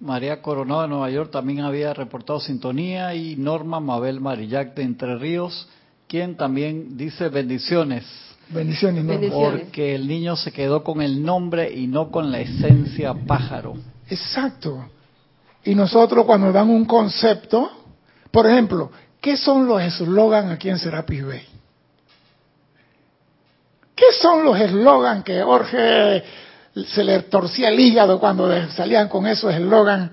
[0.00, 5.16] María Coronado de Nueva York también había reportado sintonía y Norma Mabel Marillac de Entre
[5.16, 5.68] Ríos,
[6.06, 8.04] quien también dice bendiciones.
[8.48, 9.28] Bendiciones, Norma.
[9.32, 13.74] Porque el niño se quedó con el nombre y no con la esencia pájaro.
[14.08, 14.84] Exacto.
[15.64, 17.70] Y nosotros cuando dan un concepto,
[18.30, 21.42] por ejemplo, ¿qué son los eslogans aquí en Serapis Bay?
[23.96, 26.22] ¿Qué son los eslogans que Jorge
[26.88, 30.10] se le torcía el hígado cuando salían con esos eslogans?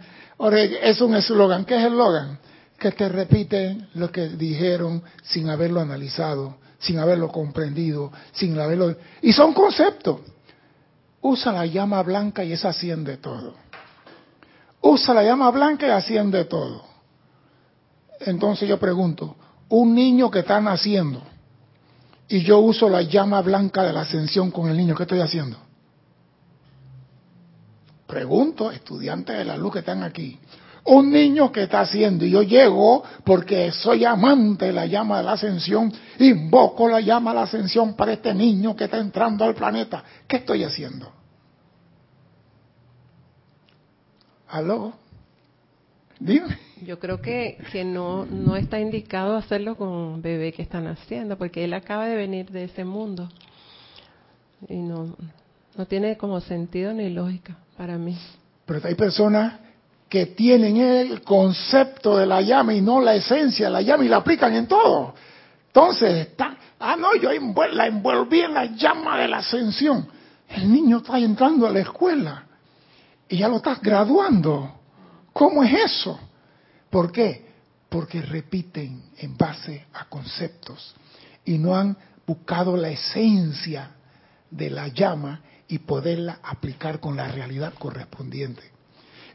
[0.81, 1.65] Es un eslogan.
[1.65, 2.39] ¿Qué es eslogan?
[2.77, 8.95] Que te repiten lo que dijeron sin haberlo analizado, sin haberlo comprendido, sin haberlo...
[9.21, 10.21] Y son conceptos.
[11.21, 13.63] Usa la llama blanca y es asciende todo
[14.83, 16.83] usa la llama blanca y asciende todo.
[18.19, 19.35] Entonces yo pregunto,
[19.69, 21.21] un niño que está naciendo
[22.27, 25.57] y yo uso la llama blanca de la ascensión con el niño, ¿qué estoy haciendo?
[28.13, 30.37] Pregunto, estudiantes de la luz que están aquí,
[30.83, 35.23] un niño que está haciendo y yo llego porque soy amante de la llama de
[35.23, 39.55] la ascensión, invoco la llama de la ascensión para este niño que está entrando al
[39.55, 41.11] planeta, ¿qué estoy haciendo?
[44.47, 44.93] ¿Aló?
[46.19, 46.55] Dime.
[46.85, 51.35] Yo creo que, que no, no está indicado hacerlo con un bebé que están haciendo,
[51.35, 53.27] porque él acaba de venir de ese mundo.
[54.69, 55.15] Y no,
[55.75, 58.17] no tiene como sentido ni lógica para mí.
[58.65, 59.53] Pero hay personas
[60.07, 64.09] que tienen el concepto de la llama y no la esencia de la llama y
[64.09, 65.15] la aplican en todo.
[65.67, 67.31] Entonces, está, ah, no, yo
[67.71, 70.07] la envolví en la llama de la ascensión.
[70.47, 72.43] El niño está entrando a la escuela
[73.27, 74.71] y ya lo estás graduando.
[75.33, 76.19] ¿Cómo es eso?
[76.91, 77.47] ¿Por qué?
[77.89, 80.93] Porque repiten en base a conceptos
[81.43, 83.89] y no han buscado la esencia
[84.51, 85.41] de la llama
[85.73, 88.63] y poderla aplicar con la realidad correspondiente.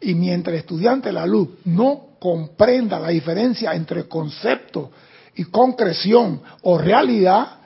[0.01, 4.91] Y mientras el estudiante de la luz no comprenda la diferencia entre concepto
[5.35, 7.59] y concreción o realidad,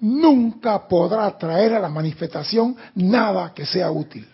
[0.00, 4.26] nunca podrá traer a la manifestación nada que sea útil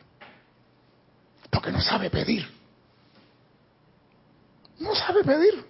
[1.67, 2.47] que no sabe pedir.
[4.79, 5.67] No sabe pedir.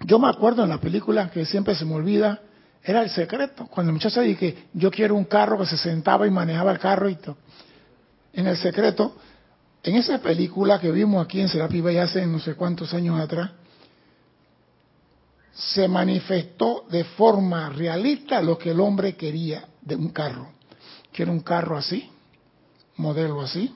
[0.00, 2.40] Yo me acuerdo en la película que siempre se me olvida,
[2.82, 3.66] era el secreto.
[3.66, 7.08] Cuando el muchacho dije yo quiero un carro que se sentaba y manejaba el carro
[7.08, 7.36] y todo.
[8.32, 9.16] En el secreto,
[9.82, 13.50] en esa película que vimos aquí en Serapi Bay hace no sé cuántos años atrás,
[15.52, 20.48] se manifestó de forma realista lo que el hombre quería de un carro.
[21.12, 22.08] Quiero un carro así,
[22.96, 23.74] modelo así,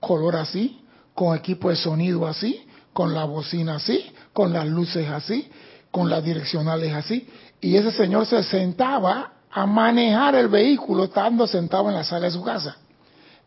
[0.00, 0.80] color así,
[1.14, 5.48] con equipo de sonido así, con la bocina así, con las luces así,
[5.90, 7.28] con las direccionales así.
[7.64, 12.32] Y ese señor se sentaba a manejar el vehículo estando sentado en la sala de
[12.32, 12.76] su casa.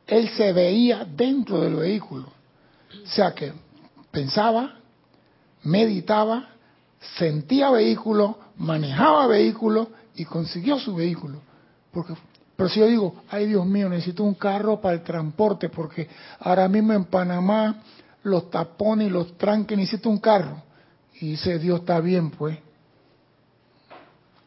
[0.08, 2.26] Él se veía dentro del vehículo.
[2.26, 3.54] O sea que
[4.10, 4.74] pensaba,
[5.62, 6.50] meditaba,
[7.20, 11.40] sentía vehículo, manejaba vehículo y consiguió su vehículo.
[11.92, 12.16] Porque
[12.56, 16.68] pero si yo digo, ay Dios mío, necesito un carro para el transporte, porque ahora
[16.68, 17.84] mismo en Panamá
[18.24, 20.64] los tapones y los tranques necesito un carro.
[21.22, 22.58] Y dice, Dios está bien, pues.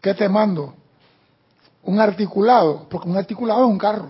[0.00, 0.74] ¿Qué te mando?
[1.82, 4.08] Un articulado, porque un articulado es un carro.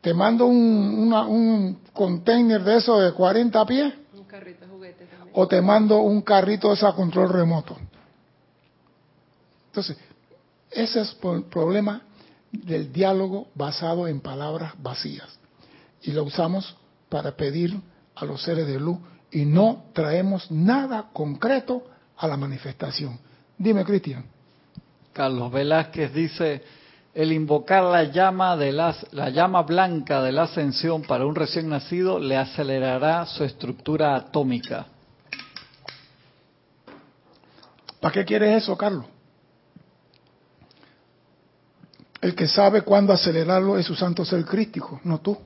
[0.00, 3.94] Te mando un, un container de eso de 40 pies.
[4.12, 5.30] Un carrito juguete también.
[5.32, 7.76] O te mando un carrito de ese a control remoto.
[9.68, 9.96] Entonces,
[10.70, 12.02] ese es el problema
[12.52, 15.38] del diálogo basado en palabras vacías.
[16.02, 16.76] Y lo usamos
[17.08, 17.80] para pedir
[18.14, 18.98] a los seres de luz
[19.30, 21.82] y no traemos nada concreto
[22.16, 23.18] a la manifestación.
[23.58, 24.24] Dime, Cristian.
[25.12, 26.62] Carlos Velázquez dice,
[27.14, 32.18] el invocar la llama, de la llama blanca de la ascensión para un recién nacido
[32.18, 34.86] le acelerará su estructura atómica.
[38.00, 39.06] ¿Para qué quieres eso, Carlos?
[42.20, 45.38] El que sabe cuándo acelerarlo es su santo ser crístico, no tú.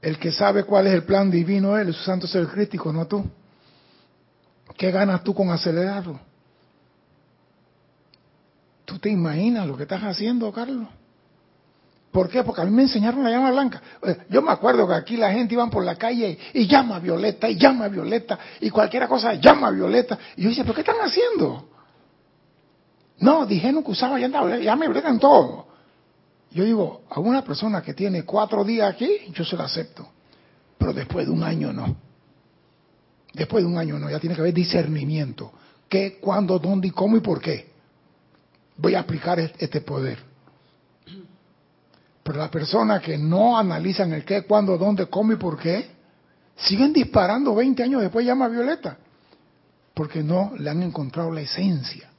[0.00, 3.28] El que sabe cuál es el plan divino es su santo ser crístico, no tú.
[4.76, 6.20] ¿Qué ganas tú con acelerarlo?
[8.84, 10.88] ¿Tú te imaginas lo que estás haciendo, Carlos?
[12.10, 12.42] ¿Por qué?
[12.42, 13.82] Porque a mí me enseñaron la llama blanca.
[14.02, 17.48] Eh, yo me acuerdo que aquí la gente iba por la calle y, llama violeta,
[17.48, 20.18] y llama violeta, y cualquier cosa llama violeta.
[20.36, 21.68] Y yo decía, ¿pero qué están haciendo?
[23.18, 25.66] No, dijeron que usaba llama, ya me en todo.
[26.50, 30.08] Yo digo, a una persona que tiene cuatro días aquí, yo se la acepto.
[30.78, 32.07] Pero después de un año no.
[33.32, 35.52] Después de un año no, ya tiene que haber discernimiento.
[35.88, 37.70] ¿Qué, cuándo, dónde y cómo y por qué?
[38.76, 40.18] Voy a aplicar este poder.
[42.22, 45.90] Pero las personas que no analizan el qué, cuándo, dónde, cómo y por qué,
[46.56, 48.98] siguen disparando 20 años después llama Violeta.
[49.94, 52.10] Porque no le han encontrado la esencia.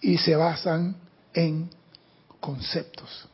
[0.00, 0.96] Y se basan
[1.32, 1.70] en
[2.38, 3.28] conceptos.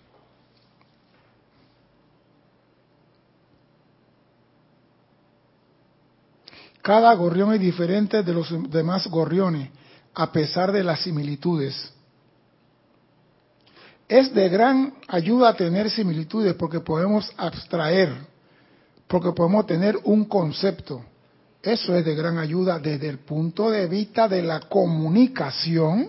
[6.88, 9.68] Cada gorrión es diferente de los demás gorriones,
[10.14, 11.92] a pesar de las similitudes.
[14.08, 18.08] Es de gran ayuda tener similitudes porque podemos abstraer,
[19.06, 21.04] porque podemos tener un concepto.
[21.62, 26.08] Eso es de gran ayuda desde el punto de vista de la comunicación,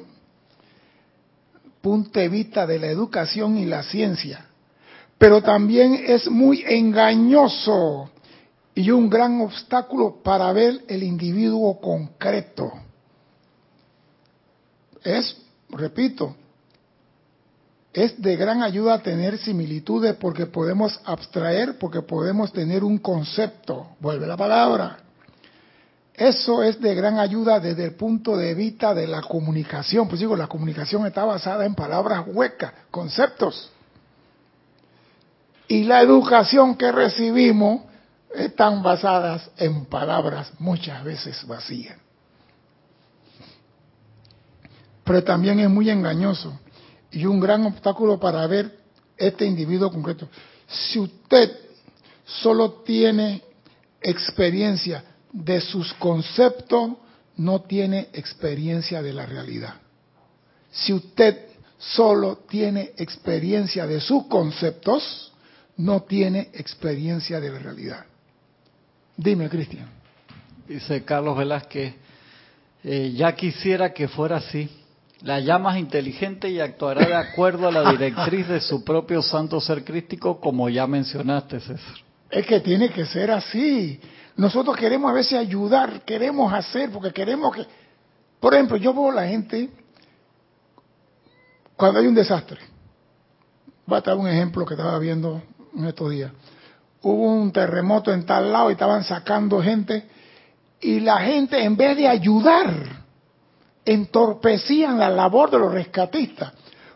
[1.81, 4.45] punto de vista de la educación y la ciencia.
[5.17, 8.09] Pero también es muy engañoso
[8.79, 12.71] y un gran obstáculo para ver el individuo concreto.
[15.03, 15.35] Es,
[15.69, 16.33] repito,
[17.91, 23.87] es de gran ayuda tener similitudes porque podemos abstraer, porque podemos tener un concepto.
[23.99, 24.99] Vuelve la palabra.
[26.13, 30.07] Eso es de gran ayuda desde el punto de vista de la comunicación.
[30.07, 33.73] Pues digo, la comunicación está basada en palabras huecas, conceptos.
[35.67, 37.88] Y la educación que recibimos
[38.33, 41.97] están basadas en palabras muchas veces vacías.
[45.03, 46.59] Pero también es muy engañoso
[47.11, 48.79] y un gran obstáculo para ver
[49.17, 50.29] este individuo concreto.
[50.67, 51.51] Si usted
[52.25, 53.41] solo tiene
[54.01, 56.91] experiencia de sus conceptos,
[57.37, 59.75] no tiene experiencia de la realidad.
[60.71, 61.47] Si usted
[61.79, 65.31] solo tiene experiencia de sus conceptos,
[65.77, 68.05] no tiene experiencia de la realidad.
[69.19, 69.85] Dime, Cristian.
[70.65, 71.93] Dice Carlos Velázquez,
[72.85, 74.69] eh, ya quisiera que fuera así.
[75.23, 79.59] La llama es inteligente y actuará de acuerdo a la directriz de su propio santo
[79.59, 81.95] ser crístico, como ya mencionaste, César.
[82.31, 83.99] Es que tiene que ser así.
[84.37, 87.65] Nosotros queremos a veces ayudar, queremos hacer, porque queremos que...
[88.39, 89.69] Por ejemplo, yo veo a la gente
[91.75, 92.61] cuando hay un desastre.
[93.85, 95.43] Voy a dar un ejemplo que estaba viendo
[95.75, 96.31] en estos días
[97.01, 100.05] hubo un terremoto en tal lado y estaban sacando gente
[100.81, 102.73] y la gente en vez de ayudar
[103.85, 106.53] entorpecían la labor de los rescatistas.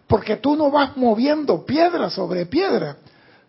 [0.08, 2.98] Porque tú no vas moviendo piedra sobre piedra.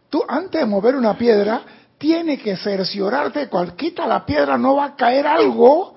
[0.08, 1.62] Tú antes de mover una piedra
[1.98, 5.94] tienes que cerciorarte cual quita la piedra no va a caer algo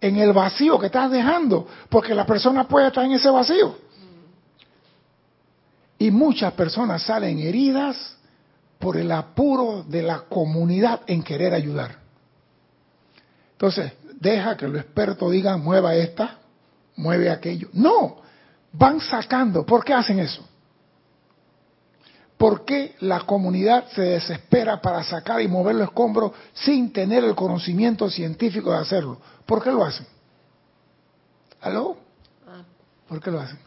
[0.00, 3.76] en el vacío que estás dejando porque la persona puede estar en ese vacío.
[5.98, 8.17] Y muchas personas salen heridas
[8.78, 11.98] por el apuro de la comunidad en querer ayudar.
[13.52, 16.38] Entonces, deja que los expertos digan, mueva esta,
[16.96, 17.68] mueve aquello.
[17.72, 18.18] No,
[18.72, 19.66] van sacando.
[19.66, 20.46] ¿Por qué hacen eso?
[22.36, 27.34] ¿Por qué la comunidad se desespera para sacar y mover los escombros sin tener el
[27.34, 29.18] conocimiento científico de hacerlo?
[29.44, 30.06] ¿Por qué lo hacen?
[31.60, 31.96] ¿Aló?
[32.46, 32.62] Ah.
[33.08, 33.58] ¿Por qué lo hacen?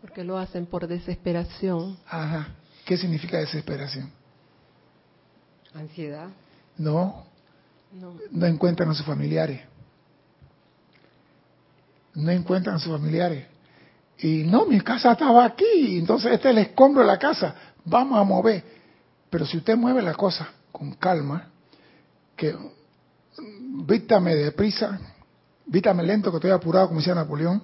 [0.00, 1.98] Porque lo hacen por desesperación.
[2.06, 2.48] Ajá.
[2.88, 4.10] ¿Qué significa desesperación?
[5.74, 6.28] Ansiedad.
[6.78, 7.26] No,
[8.30, 9.60] no, encuentran a sus familiares.
[12.14, 13.44] No encuentran a sus familiares.
[14.20, 17.54] Y no, mi casa estaba aquí, entonces este es el escombro de la casa.
[17.84, 18.64] Vamos a mover.
[19.28, 21.46] Pero si usted mueve la cosa con calma,
[22.34, 22.56] que
[23.84, 24.98] vítame deprisa,
[25.66, 27.62] vítame lento que estoy apurado, como decía Napoleón,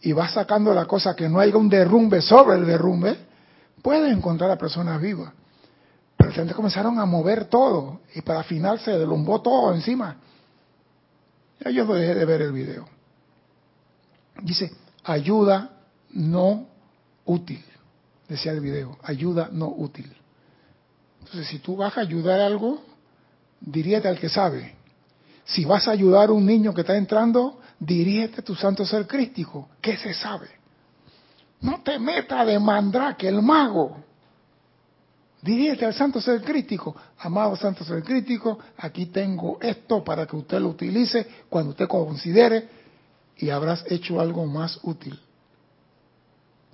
[0.00, 3.29] y va sacando la cosa que no haya un derrumbe sobre el derrumbe,
[3.82, 5.32] Puede encontrar a personas vivas.
[6.16, 10.16] Pero gente comenzaron a mover todo y para final se delumbó todo encima.
[11.60, 12.86] Ya yo dejé de ver el video.
[14.42, 14.70] Dice,
[15.04, 15.70] ayuda
[16.10, 16.66] no
[17.24, 17.64] útil.
[18.28, 20.14] Decía el video, ayuda no útil.
[21.20, 22.82] Entonces, si tú vas a ayudar algo,
[23.60, 24.74] diríete al que sabe.
[25.44, 29.06] Si vas a ayudar a un niño que está entrando, diríete a tu santo ser
[29.06, 30.59] crístico, que se sabe.
[31.60, 32.58] No te metas de
[33.16, 33.96] que el mago.
[35.42, 40.60] Diríete al santo ser crítico, amado santo ser crítico, aquí tengo esto para que usted
[40.60, 42.68] lo utilice cuando usted considere
[43.38, 45.18] y habrás hecho algo más útil.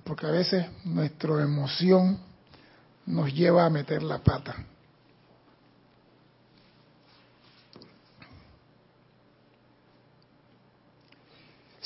[0.03, 2.19] Porque a veces nuestra emoción
[3.05, 4.55] nos lleva a meter la pata.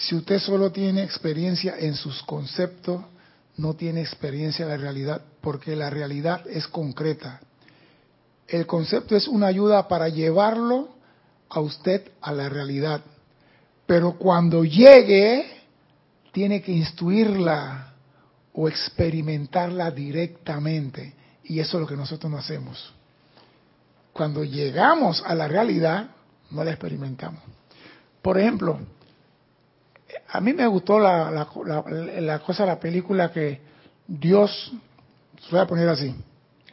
[0.02, 3.04] Si usted solo tiene experiencia en sus conceptos,
[3.58, 7.39] no tiene experiencia en la realidad, porque la realidad es concreta.
[8.47, 10.89] El concepto es una ayuda para llevarlo
[11.49, 13.02] a usted a la realidad.
[13.86, 15.45] Pero cuando llegue,
[16.32, 17.93] tiene que instruirla
[18.54, 21.14] o experimentarla directamente.
[21.43, 22.91] Y eso es lo que nosotros no hacemos.
[24.14, 26.10] Cuando llegamos a la realidad,
[26.49, 27.43] no la experimentamos.
[28.22, 28.80] Por ejemplo,
[30.30, 33.62] a mí me gustó la, la, cosa, la película que
[34.07, 34.72] Dios,
[35.49, 36.16] voy a poner así.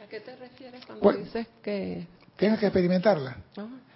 [0.03, 2.07] ¿A qué te refieres cuando dices que...
[2.37, 3.35] Tienes que experimentarla.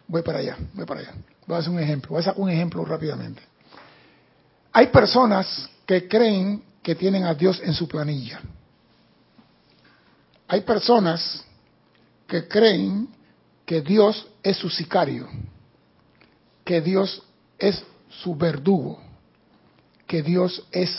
[0.08, 1.14] Voy para allá, voy para allá.
[1.48, 3.42] Voy a hacer un ejemplo, voy a sacar un ejemplo rápidamente.
[4.74, 8.42] Hay personas que creen que tienen a Dios en su planilla.
[10.48, 11.46] Hay personas
[12.28, 13.08] que creen
[13.66, 15.28] que Dios es su sicario,
[16.66, 17.24] que Dios
[17.58, 19.00] es su verdugo,
[20.14, 20.96] que Dios es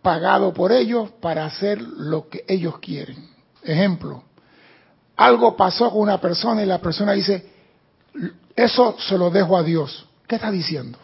[0.00, 3.28] pagado por ellos para hacer lo que ellos quieren.
[3.64, 4.22] Ejemplo,
[5.16, 7.50] algo pasó con una persona y la persona dice,
[8.54, 10.06] eso se lo dejo a Dios.
[10.28, 10.98] ¿Qué está diciendo?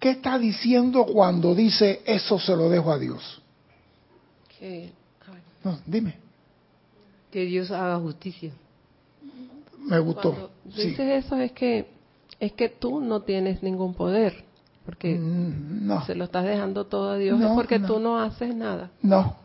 [0.00, 3.42] ¿Qué está diciendo cuando dice eso se lo dejo a Dios?
[5.62, 6.16] no, dime.
[7.30, 8.52] Que Dios haga justicia.
[9.80, 10.30] Me gustó.
[10.30, 11.95] Cuando dices eso es que
[12.40, 14.44] es que tú no tienes ningún poder,
[14.84, 16.04] porque mm, no.
[16.04, 18.90] se lo estás dejando todo a Dios, es porque tú no haces nada.
[19.02, 19.36] No.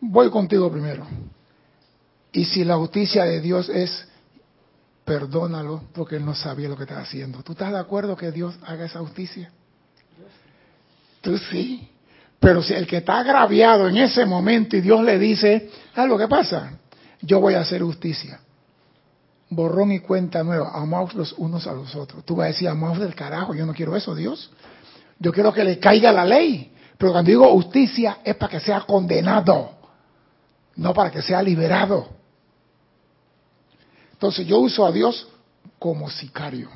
[0.00, 1.06] Voy contigo primero.
[2.32, 4.06] Y si la justicia de Dios es
[5.06, 7.42] perdónalo porque él no sabía lo que estaba haciendo.
[7.42, 9.50] ¿Tú estás de acuerdo que Dios haga esa justicia?
[11.22, 11.88] Tú sí.
[12.40, 16.18] Pero si el que está agraviado en ese momento y Dios le dice, ah, lo
[16.18, 16.72] que pasa,
[17.22, 18.40] yo voy a hacer justicia.
[19.48, 22.24] Borrón y cuenta nueva, amaos los unos a los otros.
[22.24, 24.50] Tú vas a decir, amaos del carajo, yo no quiero eso, Dios.
[25.18, 26.72] Yo quiero que le caiga la ley.
[26.98, 29.70] Pero cuando digo justicia es para que sea condenado,
[30.76, 32.08] no para que sea liberado.
[34.12, 35.28] Entonces yo uso a Dios
[35.78, 36.70] como sicario.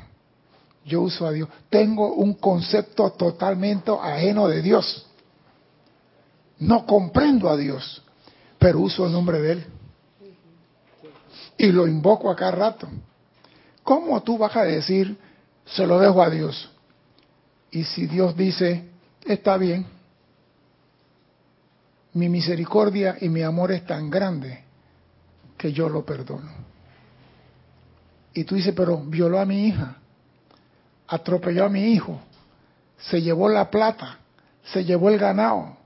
[0.85, 1.49] Yo uso a Dios.
[1.69, 5.07] Tengo un concepto totalmente ajeno de Dios.
[6.59, 8.03] No comprendo a Dios,
[8.59, 9.67] pero uso el nombre de Él.
[11.61, 12.89] Y lo invoco a cada rato.
[13.83, 15.15] ¿Cómo tú vas a decir,
[15.67, 16.71] se lo dejo a Dios?
[17.71, 18.89] Y si Dios dice,
[19.27, 19.85] está bien,
[22.15, 24.65] mi misericordia y mi amor es tan grande
[25.59, 26.51] que yo lo perdono.
[28.33, 29.99] Y tú dices, pero violó a mi hija,
[31.09, 32.23] atropelló a mi hijo,
[32.97, 34.17] se llevó la plata,
[34.63, 35.77] se llevó el ganado,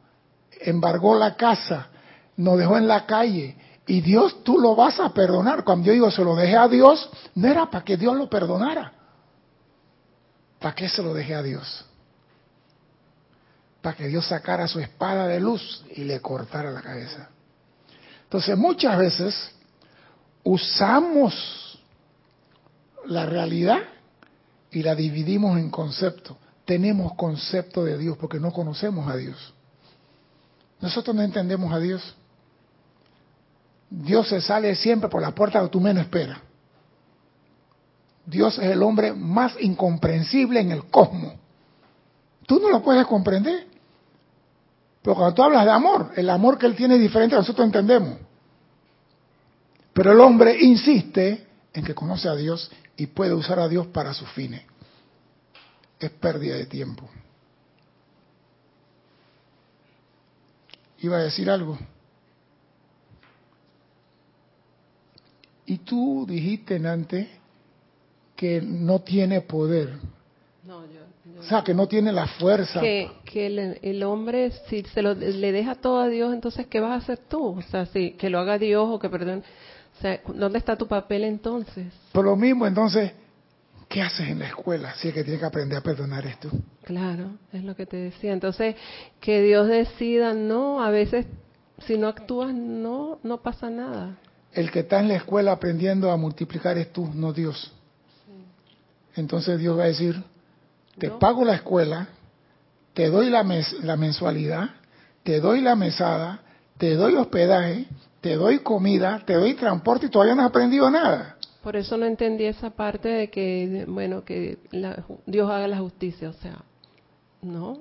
[0.60, 1.88] embargó la casa,
[2.36, 3.56] nos dejó en la calle.
[3.86, 5.64] Y Dios tú lo vas a perdonar.
[5.64, 8.92] Cuando yo digo se lo dejé a Dios, no era para que Dios lo perdonara.
[10.58, 11.84] ¿Para qué se lo dejé a Dios?
[13.82, 17.28] Para que Dios sacara su espada de luz y le cortara la cabeza.
[18.22, 19.50] Entonces muchas veces
[20.42, 21.78] usamos
[23.06, 23.78] la realidad
[24.70, 26.36] y la dividimos en conceptos.
[26.64, 29.52] Tenemos concepto de Dios porque no conocemos a Dios.
[30.80, 32.14] Nosotros no entendemos a Dios.
[34.02, 36.38] Dios se sale siempre por la puerta que tú menos esperas.
[38.26, 41.34] Dios es el hombre más incomprensible en el cosmos.
[42.46, 43.68] Tú no lo puedes comprender.
[45.00, 48.18] Pero cuando tú hablas de amor, el amor que Él tiene es diferente, nosotros entendemos.
[49.92, 54.12] Pero el hombre insiste en que conoce a Dios y puede usar a Dios para
[54.12, 54.62] sus fines.
[56.00, 57.08] Es pérdida de tiempo.
[60.98, 61.78] Iba a decir algo.
[65.66, 67.28] Y tú dijiste antes
[68.36, 69.98] que no tiene poder.
[70.64, 71.00] No, yo,
[71.38, 72.80] o sea, que no tiene la fuerza.
[72.80, 76.92] Que, que el, hombre, si se lo, le deja todo a Dios, entonces, ¿qué vas
[76.92, 77.58] a hacer tú?
[77.58, 79.42] O sea, si, que lo haga Dios o que perdón.
[79.96, 81.86] O sea, ¿dónde está tu papel entonces?
[82.12, 83.12] Por lo mismo, entonces,
[83.88, 86.50] ¿qué haces en la escuela si es que tienes que aprender a perdonar esto?
[86.82, 88.32] Claro, es lo que te decía.
[88.32, 88.76] Entonces,
[89.20, 91.26] que Dios decida, no, a veces,
[91.86, 94.18] si no actúas, no, no pasa nada.
[94.54, 97.72] El que está en la escuela aprendiendo a multiplicar es tú, no Dios.
[99.16, 100.22] Entonces Dios va a decir,
[100.98, 102.08] te pago la escuela,
[102.92, 103.44] te doy la,
[103.82, 104.70] la mensualidad,
[105.22, 106.40] te doy la mesada,
[106.78, 107.86] te doy hospedaje,
[108.20, 111.36] te doy comida, te doy transporte y todavía no has aprendido nada.
[111.62, 114.58] Por eso no entendí esa parte de que, bueno, que
[115.26, 116.62] Dios haga la justicia, o sea,
[117.42, 117.78] no.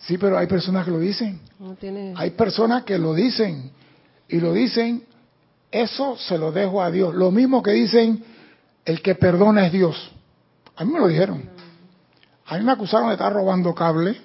[0.00, 1.40] Sí, pero hay personas que lo dicen.
[2.14, 3.70] Hay personas que lo dicen
[4.28, 5.04] y lo dicen,
[5.82, 7.14] eso se lo dejo a Dios.
[7.14, 8.24] Lo mismo que dicen,
[8.84, 10.10] el que perdona es Dios.
[10.76, 11.50] A mí me lo dijeron.
[12.46, 14.20] A mí me acusaron de estar robando cable.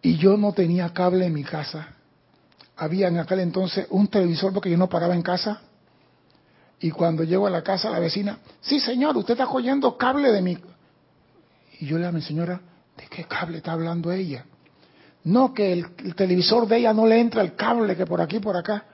[0.00, 1.94] Y yo no tenía cable en mi casa
[2.78, 5.60] había en aquel entonces un televisor porque yo no paraba en casa.
[6.80, 10.40] Y cuando llego a la casa, la vecina, sí señor, usted está cogiendo cable de
[10.40, 10.56] mi...
[11.80, 12.60] Y yo le a mi señora,
[12.96, 14.44] ¿de qué cable está hablando ella?
[15.24, 18.38] No, que el, el, televisor de ella no le entra el cable, que por aquí,
[18.38, 18.84] por acá.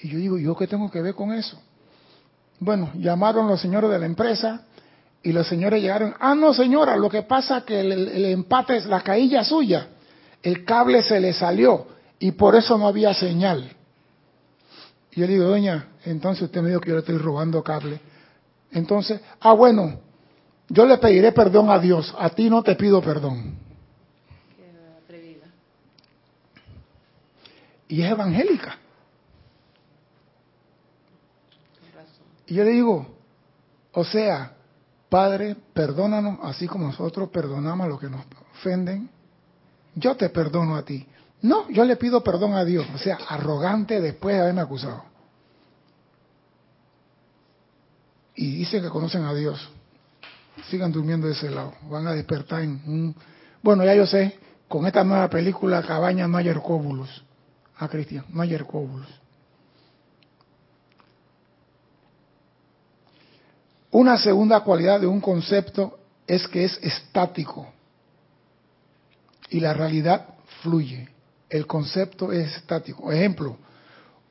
[0.00, 1.60] Y yo digo, ¿yo qué tengo que ver con eso?
[2.60, 4.62] Bueno, llamaron los señores de la empresa
[5.22, 9.00] y los señores llegaron, ah, no señora, lo que pasa que el, empate es la
[9.00, 9.88] cailla suya,
[10.42, 11.86] el cable se le salió
[12.18, 13.70] y por eso no había señal.
[15.12, 18.00] Y yo digo, doña, entonces usted me dijo que yo le estoy robando cable.
[18.72, 20.00] Entonces, ah, bueno,
[20.68, 23.67] yo le pediré perdón a Dios, a ti no te pido perdón.
[27.88, 28.78] Y es evangélica.
[32.46, 33.06] Y yo le digo,
[33.92, 34.54] o sea,
[35.08, 38.24] Padre, perdónanos así como nosotros perdonamos a los que nos
[38.58, 39.08] ofenden.
[39.94, 41.06] Yo te perdono a ti.
[41.40, 42.86] No, yo le pido perdón a Dios.
[42.94, 45.04] O sea, arrogante después de haberme acusado.
[48.34, 49.68] Y dicen que conocen a Dios.
[50.68, 51.74] Sigan durmiendo de ese lado.
[51.90, 53.16] Van a despertar en un...
[53.62, 56.48] Bueno, ya yo sé, con esta nueva película Cabaña no hay.
[57.78, 59.08] Ah, Cristian, no hay hercóbulos.
[63.90, 67.66] Una segunda cualidad de un concepto es que es estático
[69.50, 70.26] y la realidad
[70.62, 71.08] fluye.
[71.48, 73.10] El concepto es estático.
[73.10, 73.56] Ejemplo,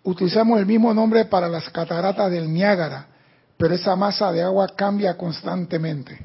[0.04, 3.08] utilizamos el mismo nombre para las cataratas del Niágara,
[3.58, 6.20] pero esa masa de agua cambia constantemente.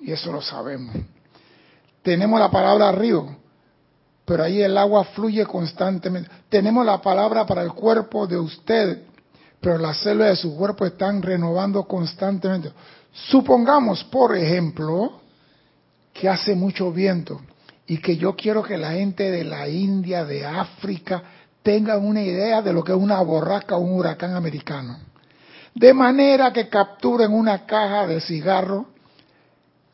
[0.00, 0.96] Y eso lo sabemos.
[2.02, 3.36] Tenemos la palabra río,
[4.26, 6.28] pero ahí el agua fluye constantemente.
[6.48, 9.04] Tenemos la palabra para el cuerpo de usted,
[9.60, 12.72] pero las células de su cuerpo están renovando constantemente.
[13.12, 15.20] Supongamos, por ejemplo,
[16.12, 17.40] que hace mucho viento
[17.86, 21.22] y que yo quiero que la gente de la India, de África,
[21.62, 24.98] tengan una idea de lo que es una borrasca o un huracán americano.
[25.72, 28.86] De manera que capturen una caja de cigarro,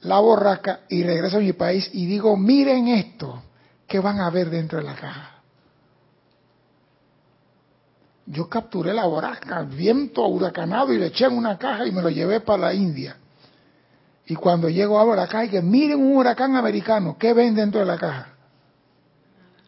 [0.00, 3.42] la borrasca, y regreso a mi país y digo, miren esto,
[3.92, 5.42] que van a ver dentro de la caja.
[8.24, 12.00] Yo capturé la borrasca, el viento huracanado y le eché en una caja y me
[12.00, 13.18] lo llevé para la India.
[14.24, 17.86] Y cuando llego a la caja, que miren un huracán americano, ¿qué ven dentro de
[17.86, 18.28] la caja?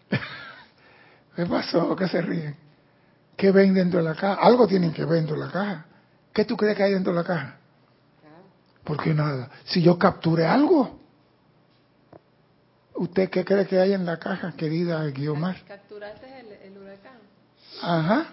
[1.36, 1.94] ¿Qué pasó?
[1.94, 2.56] ¿Qué se ríen?
[3.36, 4.40] ¿Qué ven dentro de la caja?
[4.40, 5.84] Algo tienen que ver dentro de la caja.
[6.32, 7.58] ¿Qué tú crees que hay dentro de la caja?
[8.84, 9.50] Porque nada.
[9.64, 11.03] Si yo capturé algo,
[12.94, 15.62] ¿usted qué cree que hay en la caja, querida Guiomar?
[15.66, 17.18] Capturaste el, el huracán.
[17.82, 18.26] Ajá.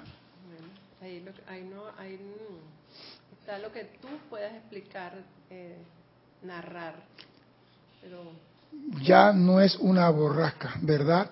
[1.01, 2.19] Ahí, ahí, no, ahí
[3.39, 5.13] está lo que tú puedas explicar,
[5.49, 5.77] eh,
[6.43, 6.95] narrar.
[8.01, 8.31] Pero...
[9.01, 11.31] Ya no es una borrasca, ¿verdad?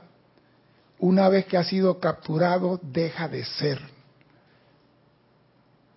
[1.00, 3.80] Una vez que ha sido capturado, deja de ser.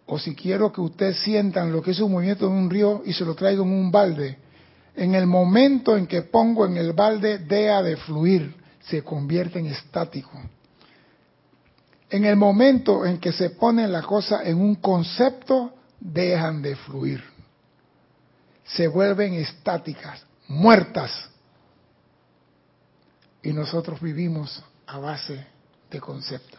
[0.07, 3.13] O si quiero que ustedes sientan lo que es un movimiento de un río y
[3.13, 4.39] se lo traigo en un balde,
[4.95, 9.67] en el momento en que pongo en el balde, deja de fluir, se convierte en
[9.67, 10.31] estático
[12.13, 17.25] en el momento en que se pone la cosa en un concepto, dejan de fluir.
[18.65, 21.11] Se vuelven estáticas, muertas.
[23.43, 25.47] Y nosotros vivimos a base
[25.91, 26.59] de concepto.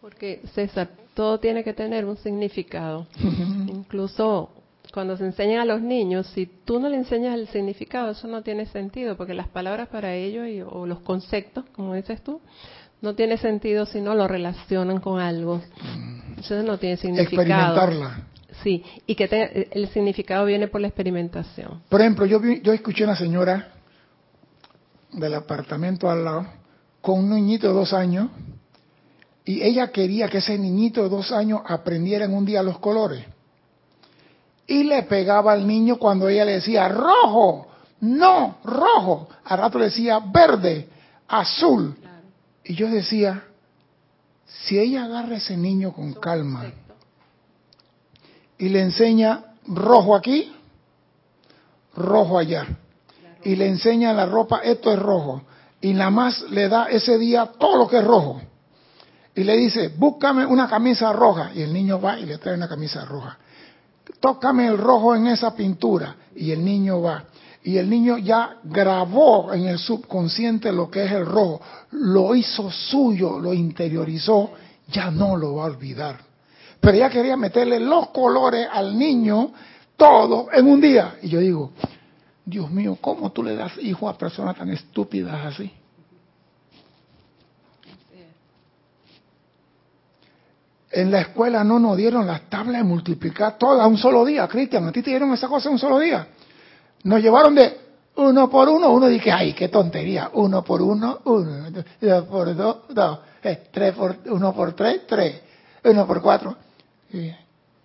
[0.00, 3.06] Porque, César, todo tiene que tener un significado.
[3.18, 4.48] Incluso
[4.96, 8.42] cuando se enseñan a los niños, si tú no le enseñas el significado, eso no
[8.42, 12.40] tiene sentido, porque las palabras para ellos y, o los conceptos, como dices tú,
[13.02, 15.60] no tiene sentido si no lo relacionan con algo.
[16.28, 17.42] Entonces no tiene significado.
[17.42, 18.26] Experimentarla.
[18.62, 21.82] Sí, y que el significado viene por la experimentación.
[21.90, 23.74] Por ejemplo, yo, yo escuché a una señora
[25.12, 26.46] del apartamento al lado
[27.02, 28.30] con un niñito de dos años
[29.44, 33.35] y ella quería que ese niñito de dos años aprendiera en un día los colores.
[34.66, 37.68] Y le pegaba al niño cuando ella le decía rojo,
[38.00, 39.28] no, rojo.
[39.44, 40.88] Al rato le decía verde,
[41.28, 41.96] azul.
[42.64, 43.44] Y yo decía,
[44.46, 46.72] si ella agarra a ese niño con calma
[48.58, 50.52] y le enseña rojo aquí,
[51.94, 52.66] rojo allá,
[53.44, 55.42] y le enseña la ropa, esto es rojo,
[55.80, 58.40] y nada más le da ese día todo lo que es rojo,
[59.34, 62.68] y le dice, búscame una camisa roja, y el niño va y le trae una
[62.68, 63.38] camisa roja,
[64.20, 67.24] tócame el rojo en esa pintura, y el niño va
[67.66, 72.70] y el niño ya grabó en el subconsciente lo que es el rojo, lo hizo
[72.70, 74.52] suyo, lo interiorizó,
[74.86, 76.16] ya no lo va a olvidar.
[76.78, 79.50] Pero ella quería meterle los colores al niño,
[79.96, 81.16] todo en un día.
[81.22, 81.72] Y yo digo,
[82.44, 85.68] Dios mío, ¿cómo tú le das hijo a personas tan estúpidas así?
[90.96, 94.88] En la escuela no nos dieron las tablas de multiplicar todas un solo día, Cristian.
[94.88, 96.26] ¿A ti te dieron esa cosa un solo día?
[97.04, 97.78] Nos llevaron de
[98.14, 101.70] uno por uno, uno dije, ay, qué tontería, uno por uno, uno,
[102.00, 105.42] dos por dos, dos, eh, tres por, uno por tres, tres,
[105.84, 106.56] uno por cuatro.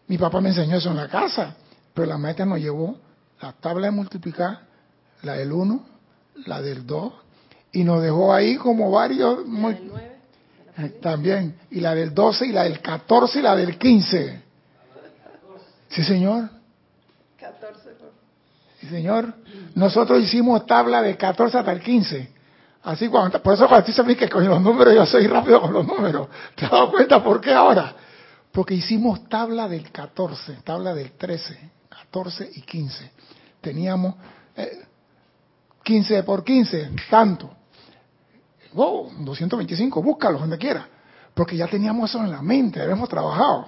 [0.08, 1.54] mi papá me enseñó eso en la casa,
[1.94, 2.96] pero la maestra nos llevó
[3.42, 4.62] la tabla de multiplicar,
[5.24, 5.84] la del uno,
[6.46, 7.12] la del dos,
[7.74, 9.40] y nos dejó ahí como varios...
[11.02, 14.42] también, y la del 12, y la del 14, y la del 15.
[15.90, 16.50] Sí, señor.
[17.40, 17.90] 14.
[18.80, 19.34] Sí, señor.
[19.76, 22.32] Nosotros hicimos tabla de 14 hasta el 15.
[22.84, 25.74] Así cuando, por eso cuando tú sabes que con los números yo soy rápido con
[25.74, 26.28] los números.
[26.56, 27.94] ¿Te has dado cuenta por qué ahora?
[28.52, 33.12] Porque hicimos tabla del 14, tabla del 13, 14 y 15.
[33.62, 34.16] Teníamos
[34.58, 34.86] eh,
[35.84, 37.56] 15 por 15, tanto.
[38.74, 40.88] Wow, 225, búscalo donde quiera.
[41.34, 43.68] Porque ya teníamos eso en la mente, habíamos trabajado.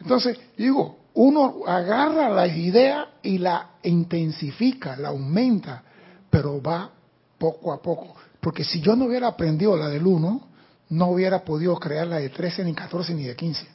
[0.00, 5.82] Entonces, digo, uno agarra la idea y la intensifica, la aumenta,
[6.28, 6.90] pero va
[7.38, 8.14] poco a poco.
[8.40, 10.48] Porque si yo no hubiera aprendido la del 1,
[10.90, 13.66] no hubiera podido crear la de 13, ni 14, ni de 15.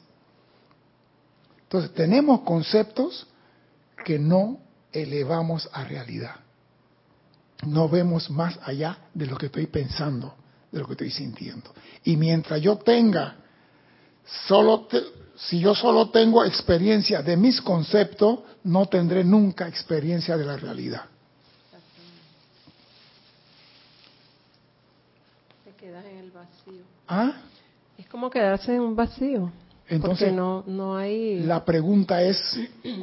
[1.62, 3.26] Entonces, tenemos conceptos
[4.04, 4.58] que no
[4.92, 6.36] elevamos a realidad.
[7.66, 10.34] No vemos más allá de lo que estoy pensando,
[10.72, 11.72] de lo que estoy sintiendo.
[12.04, 13.36] Y mientras yo tenga
[14.46, 14.88] solo
[15.48, 21.02] si yo solo tengo experiencia de mis conceptos, no tendré nunca experiencia de la realidad.
[25.64, 26.84] Te quedas en el vacío.
[27.08, 27.32] ¿Ah?
[27.96, 29.50] Es como quedarse en un vacío.
[29.88, 31.40] Entonces, no, no hay...
[31.40, 32.38] La pregunta es,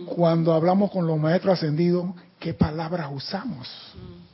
[0.05, 2.05] cuando hablamos con los maestros ascendidos,
[2.39, 3.67] ¿qué palabras usamos?
[3.95, 4.27] Mm.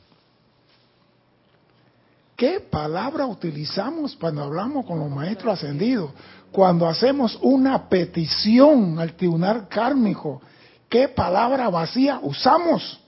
[2.36, 6.10] ¿Qué palabra utilizamos cuando hablamos con los maestros ascendidos?
[6.50, 10.42] Cuando hacemos una petición al tribunal kármico,
[10.88, 13.00] ¿qué palabra vacía usamos?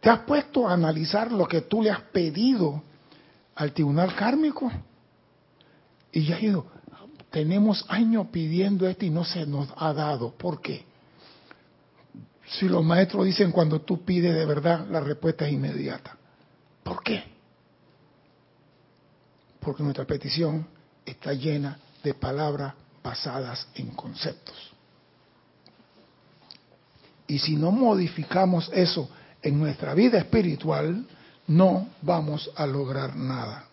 [0.00, 2.82] ¿Te has puesto a analizar lo que tú le has pedido
[3.54, 4.70] al tribunal kármico?
[6.10, 6.66] Y ya digo,
[7.30, 10.32] tenemos años pidiendo esto y no se nos ha dado.
[10.32, 10.84] ¿Por qué?
[12.46, 16.16] Si los maestros dicen cuando tú pides de verdad, la respuesta es inmediata.
[16.82, 17.37] ¿Por qué?
[19.60, 20.66] Porque nuestra petición
[21.04, 24.72] está llena de palabras basadas en conceptos.
[27.26, 29.08] Y si no modificamos eso
[29.42, 31.06] en nuestra vida espiritual,
[31.46, 33.64] no vamos a lograr nada.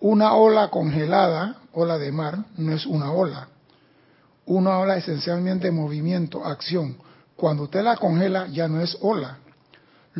[0.00, 3.48] Una ola congelada, ola de mar, no es una ola.
[4.46, 6.96] Una ola esencialmente movimiento, acción.
[7.36, 9.38] Cuando usted la congela ya no es ola,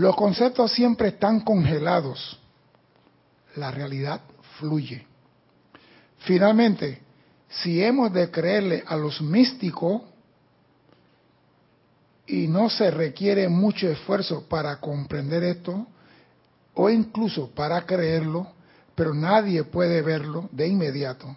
[0.00, 2.38] los conceptos siempre están congelados.
[3.56, 4.22] La realidad
[4.58, 5.06] fluye.
[6.20, 7.02] Finalmente,
[7.50, 10.00] si hemos de creerle a los místicos
[12.26, 15.86] y no se requiere mucho esfuerzo para comprender esto,
[16.72, 18.46] o incluso para creerlo,
[18.94, 21.36] pero nadie puede verlo de inmediato.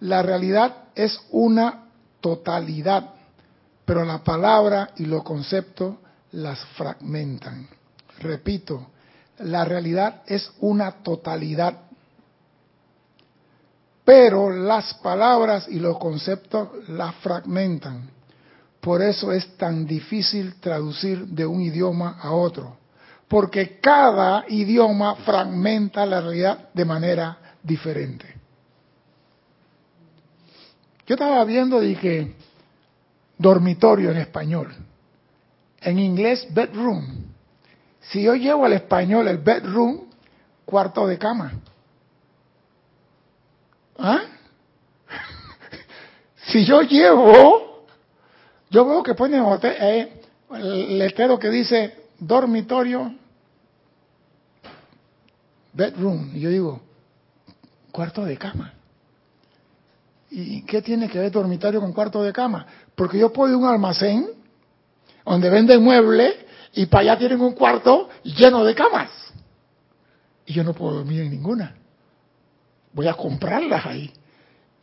[0.00, 1.84] La realidad es una
[2.20, 3.10] totalidad,
[3.84, 5.96] pero la palabra y los conceptos
[6.32, 7.68] las fragmentan.
[8.22, 8.88] Repito,
[9.38, 11.80] la realidad es una totalidad,
[14.04, 18.10] pero las palabras y los conceptos la fragmentan.
[18.80, 22.76] Por eso es tan difícil traducir de un idioma a otro,
[23.28, 28.26] porque cada idioma fragmenta la realidad de manera diferente.
[31.06, 32.34] Yo estaba viendo que
[33.38, 34.72] dormitorio en español,
[35.80, 37.21] en inglés bedroom,
[38.02, 40.00] si yo llevo al español el bedroom,
[40.64, 41.52] cuarto de cama.
[43.98, 44.22] ¿Ah?
[46.46, 47.86] si yo llevo,
[48.70, 53.14] yo veo que pone eh, el letrero que dice dormitorio,
[55.72, 56.32] bedroom.
[56.34, 56.80] Y yo digo,
[57.90, 58.74] cuarto de cama.
[60.30, 62.66] ¿Y qué tiene que ver dormitorio con cuarto de cama?
[62.94, 64.30] Porque yo puedo ir a un almacén
[65.24, 66.34] donde venden muebles
[66.74, 69.10] y para allá tienen un cuarto lleno de camas.
[70.46, 71.74] Y yo no puedo dormir en ninguna.
[72.92, 74.12] Voy a comprarlas ahí.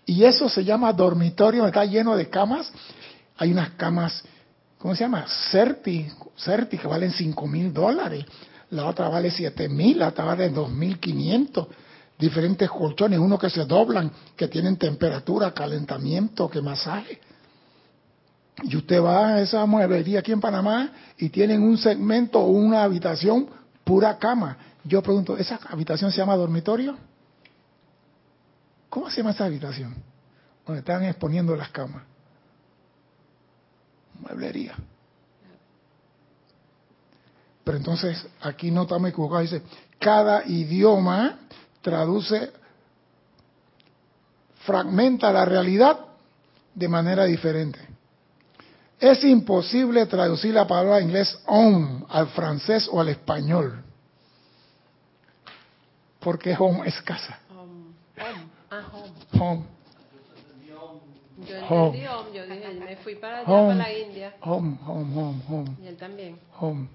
[0.05, 2.71] Y eso se llama dormitorio, está lleno de camas.
[3.37, 4.23] Hay unas camas,
[4.77, 5.25] ¿cómo se llama?
[5.51, 8.25] Certi, Certi que valen cinco mil dólares.
[8.71, 11.67] La otra vale siete mil, la otra vale dos mil quinientos.
[12.17, 17.19] Diferentes colchones, uno que se doblan, que tienen temperatura, calentamiento, que masaje.
[18.63, 22.83] Y usted va a esa mueblería aquí en Panamá y tienen un segmento o una
[22.83, 23.47] habitación
[23.83, 24.57] pura cama.
[24.83, 26.97] Yo pregunto, ¿esa habitación se llama dormitorio?
[28.89, 29.95] ¿Cómo se llama esa habitación?
[30.65, 32.03] Donde están exponiendo las camas.
[34.19, 34.75] Mueblería.
[37.63, 39.51] Pero entonces aquí no estamos equivocados.
[39.51, 39.63] Dice,
[39.99, 41.39] cada idioma
[41.81, 42.51] traduce,
[44.65, 45.99] fragmenta la realidad
[46.73, 47.88] de manera diferente.
[48.99, 53.83] Es imposible traducir la palabra inglés home al francés o al español.
[56.19, 57.39] Porque home es casa.
[57.49, 57.93] Home.
[58.19, 59.11] Home.
[59.39, 59.39] Home.
[59.39, 59.65] Home.
[61.47, 61.85] Yo Home.
[61.97, 62.29] entendí home.
[62.33, 63.75] Yo dije, me fui para allá, Home.
[63.77, 64.35] para la India.
[64.41, 66.37] Home, home, home, home, Y él también.
[66.59, 66.89] home.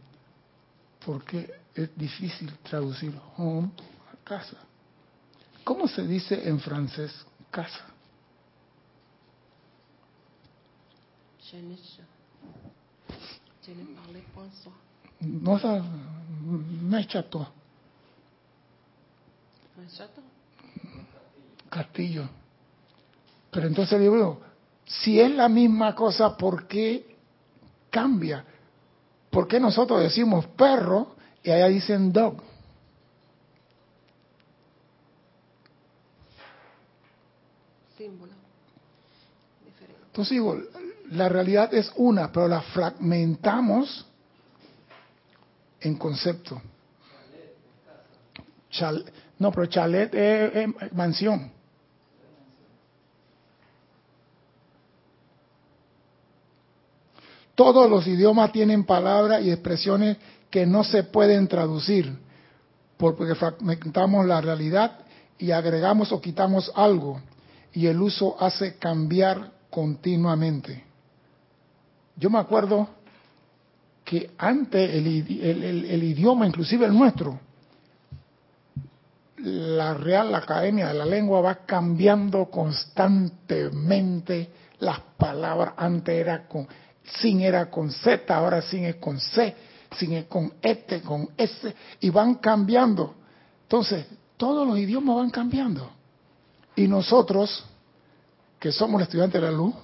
[1.07, 3.70] Porque es difícil traducir home
[4.12, 4.59] a casa.
[5.64, 7.86] ¿Cómo se dice en francés casa?
[14.34, 14.70] Pas ça.
[15.20, 15.82] No sa
[16.42, 17.47] no es chateau,
[19.76, 20.22] No es chato.
[21.70, 22.28] castillo.
[23.51, 24.40] Pero entonces digo,
[24.86, 27.16] si es la misma cosa, ¿por qué
[27.90, 28.45] cambia?
[29.30, 32.42] ¿Por qué nosotros decimos perro y allá dicen dog?
[37.97, 38.32] Símbolo.
[39.64, 40.03] Diferente.
[40.07, 40.57] Entonces digo,
[41.14, 44.06] la realidad es una, pero la fragmentamos
[45.80, 46.60] en concepto.
[48.70, 49.04] Chal-
[49.38, 51.52] no, pero chalet es, es mansión.
[57.54, 60.16] Todos los idiomas tienen palabras y expresiones
[60.50, 62.18] que no se pueden traducir,
[62.96, 64.98] porque fragmentamos la realidad
[65.38, 67.20] y agregamos o quitamos algo,
[67.72, 70.93] y el uso hace cambiar continuamente.
[72.16, 72.88] Yo me acuerdo
[74.04, 75.06] que antes el,
[75.42, 77.40] el- el idioma, inclusive el nuestro,
[79.38, 85.74] la Real Academia de la Lengua va cambiando constantemente las palabras.
[85.76, 86.66] Antes era con
[87.20, 89.54] sin era con Z, ahora sin es con C,
[89.98, 93.14] sin es con este, con S, y van cambiando.
[93.62, 94.06] Entonces,
[94.38, 95.90] todos los idiomas van cambiando.
[96.76, 97.64] Y nosotros,
[98.58, 99.74] que somos los estudiantes de la luz,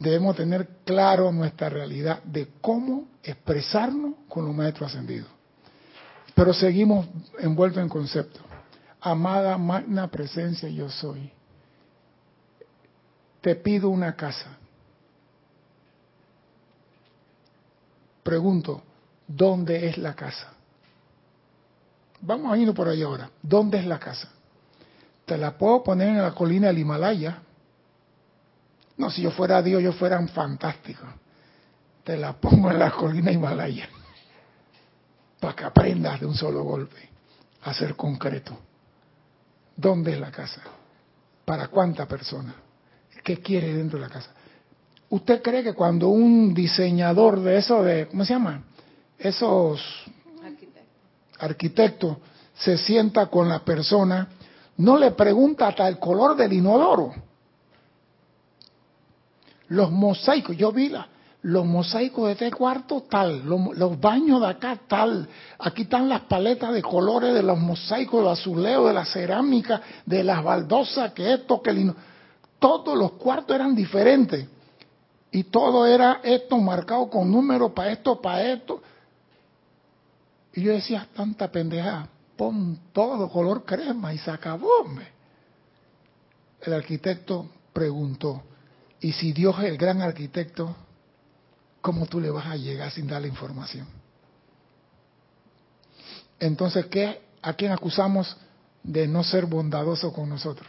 [0.00, 5.28] debemos tener claro nuestra realidad de cómo expresarnos con los maestros ascendidos.
[6.34, 7.06] Pero seguimos
[7.38, 8.42] envueltos en conceptos.
[9.00, 11.30] Amada magna presencia yo soy.
[13.42, 14.56] Te pido una casa.
[18.22, 18.82] Pregunto,
[19.26, 20.52] ¿dónde es la casa?
[22.22, 23.30] Vamos a irnos por ahí ahora.
[23.42, 24.30] ¿Dónde es la casa?
[25.26, 27.42] Te la puedo poner en la colina del Himalaya.
[29.00, 31.06] No, si yo fuera Dios, yo fuera un fantástico.
[32.04, 33.88] Te la pongo en la colina Himalaya.
[35.40, 37.08] Para que aprendas de un solo golpe
[37.62, 38.58] a ser concreto.
[39.74, 40.60] ¿Dónde es la casa?
[41.46, 42.54] ¿Para cuánta persona?
[43.24, 44.32] ¿Qué quiere dentro de la casa?
[45.08, 48.64] ¿Usted cree que cuando un diseñador de eso, de, ¿cómo se llama?
[49.18, 49.80] Esos
[50.44, 51.38] Arquitecto.
[51.38, 52.16] arquitectos
[52.52, 54.28] se sienta con la persona,
[54.76, 57.29] no le pregunta hasta el color del inodoro?
[59.70, 61.06] Los mosaicos, yo vi la,
[61.42, 66.72] los mosaicos de este cuarto tal, los, baños de acá tal, aquí están las paletas
[66.74, 71.62] de colores de los mosaicos, de azuleo, de la cerámica, de las baldosas, que esto,
[71.62, 71.96] que el ino-
[72.58, 74.46] todos los cuartos eran diferentes
[75.32, 78.82] y todo era esto marcado con números para esto, para esto.
[80.52, 84.68] Y yo decía, tanta pendeja, pon todo color crema y se acabó.
[84.80, 85.06] hombre.
[86.60, 88.42] El arquitecto preguntó,
[89.00, 90.76] ¿y si Dios es el gran arquitecto,
[91.80, 93.86] cómo tú le vas a llegar sin dar la información?
[96.38, 98.36] Entonces, ¿qué, ¿a quién acusamos
[98.82, 100.68] de no ser bondadoso con nosotros?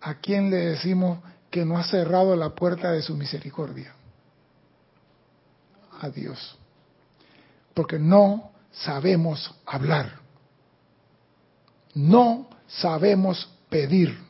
[0.00, 1.18] ¿A quién le decimos
[1.50, 3.94] que no ha cerrado la puerta de su misericordia?
[6.00, 6.58] A Dios.
[7.74, 10.20] Porque no sabemos hablar.
[11.94, 14.25] No sabemos pedir.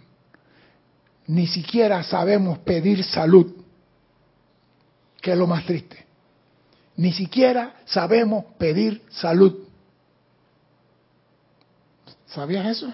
[1.27, 3.53] Ni siquiera sabemos pedir salud,
[5.21, 6.07] que es lo más triste.
[6.97, 9.67] Ni siquiera sabemos pedir salud.
[12.27, 12.93] ¿Sabías eso?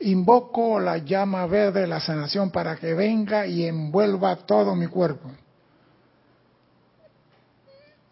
[0.00, 5.28] Invoco la llama verde de la sanación para que venga y envuelva todo mi cuerpo.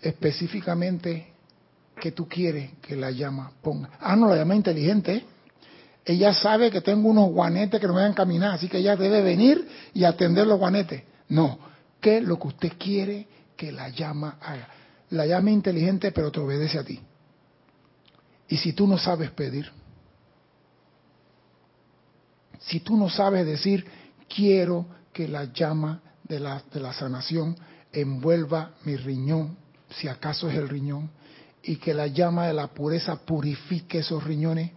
[0.00, 1.32] Específicamente,
[2.00, 3.90] ¿qué tú quieres que la llama ponga?
[4.00, 5.14] Ah, no, la llama inteligente.
[5.14, 5.24] ¿eh?
[6.06, 8.94] Ella sabe que tengo unos guanetes que no me van a caminar, así que ella
[8.94, 11.02] debe venir y atender los guanetes.
[11.28, 11.58] No,
[12.00, 13.26] ¿qué es lo que usted quiere
[13.56, 14.68] que la llama haga?
[15.10, 17.00] La llama inteligente, pero te obedece a ti.
[18.48, 19.68] Y si tú no sabes pedir,
[22.60, 23.84] si tú no sabes decir,
[24.32, 27.56] quiero que la llama de la, de la sanación
[27.92, 29.56] envuelva mi riñón,
[29.90, 31.10] si acaso es el riñón,
[31.64, 34.70] y que la llama de la pureza purifique esos riñones,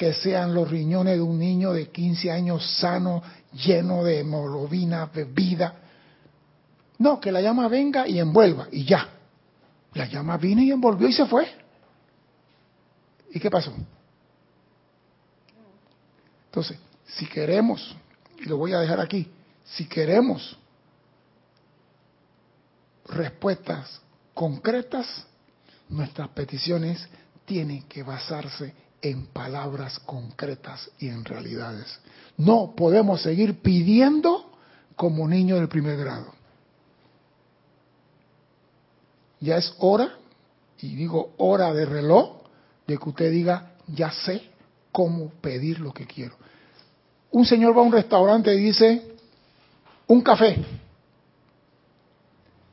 [0.00, 3.22] que sean los riñones de un niño de 15 años sano,
[3.52, 5.74] lleno de hemoglobina, bebida.
[6.96, 9.06] No, que la llama venga y envuelva, y ya.
[9.92, 11.46] La llama vino y envolvió y se fue.
[13.30, 13.74] ¿Y qué pasó?
[16.46, 17.94] Entonces, si queremos,
[18.38, 19.30] y lo voy a dejar aquí,
[19.64, 20.56] si queremos
[23.04, 24.00] respuestas
[24.32, 25.26] concretas,
[25.90, 27.06] nuestras peticiones
[27.44, 28.72] tienen que basarse
[29.02, 31.98] en palabras concretas y en realidades.
[32.36, 34.50] No podemos seguir pidiendo
[34.96, 36.32] como niños del primer grado.
[39.40, 40.16] Ya es hora,
[40.80, 42.42] y digo hora de reloj,
[42.86, 44.42] de que usted diga, ya sé
[44.92, 46.34] cómo pedir lo que quiero.
[47.30, 49.14] Un señor va a un restaurante y dice,
[50.06, 50.56] un café.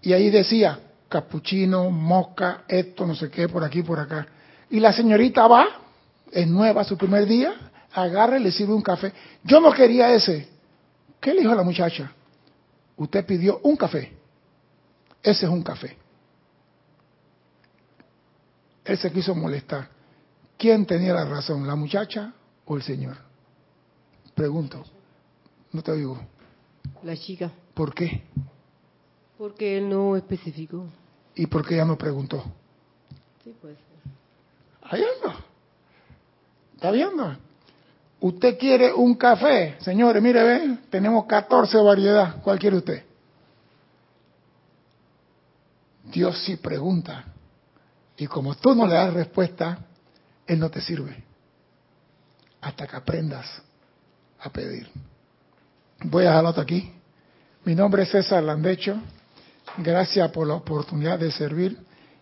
[0.01, 4.27] Y ahí decía, capuchino, mosca, esto, no sé qué, por aquí, por acá.
[4.69, 5.65] Y la señorita va,
[6.31, 9.13] es nueva su primer día, agarra y le sirve un café.
[9.43, 10.47] Yo no quería ese.
[11.19, 12.11] ¿Qué le dijo a la muchacha?
[12.95, 14.13] Usted pidió un café.
[15.21, 15.97] Ese es un café.
[18.85, 19.89] Él se quiso molestar.
[20.57, 22.33] ¿Quién tenía la razón, la muchacha
[22.65, 23.17] o el señor?
[24.33, 24.83] Pregunto.
[25.71, 26.19] No te digo.
[27.03, 27.51] La chica.
[27.73, 28.23] ¿Por qué?
[29.37, 30.85] Porque él no especificó.
[31.35, 32.43] ¿Y por qué ella no preguntó?
[33.43, 33.77] Sí, pues.
[34.81, 35.46] Ahí anda.
[36.77, 37.35] ¿Está viendo?
[38.19, 42.35] Usted quiere un café, señores, mire, ve, tenemos 14 variedades.
[42.43, 43.03] ¿Cuál quiere usted?
[46.03, 47.25] Dios sí pregunta.
[48.15, 49.79] Y como tú no le das respuesta,
[50.45, 51.23] Él no te sirve.
[52.61, 53.47] Hasta que aprendas
[54.39, 54.87] a pedir.
[56.03, 56.93] Voy a dejarlo aquí.
[57.65, 59.01] Mi nombre es César Landecho.
[59.77, 61.86] Gracias por la oportunidad de servir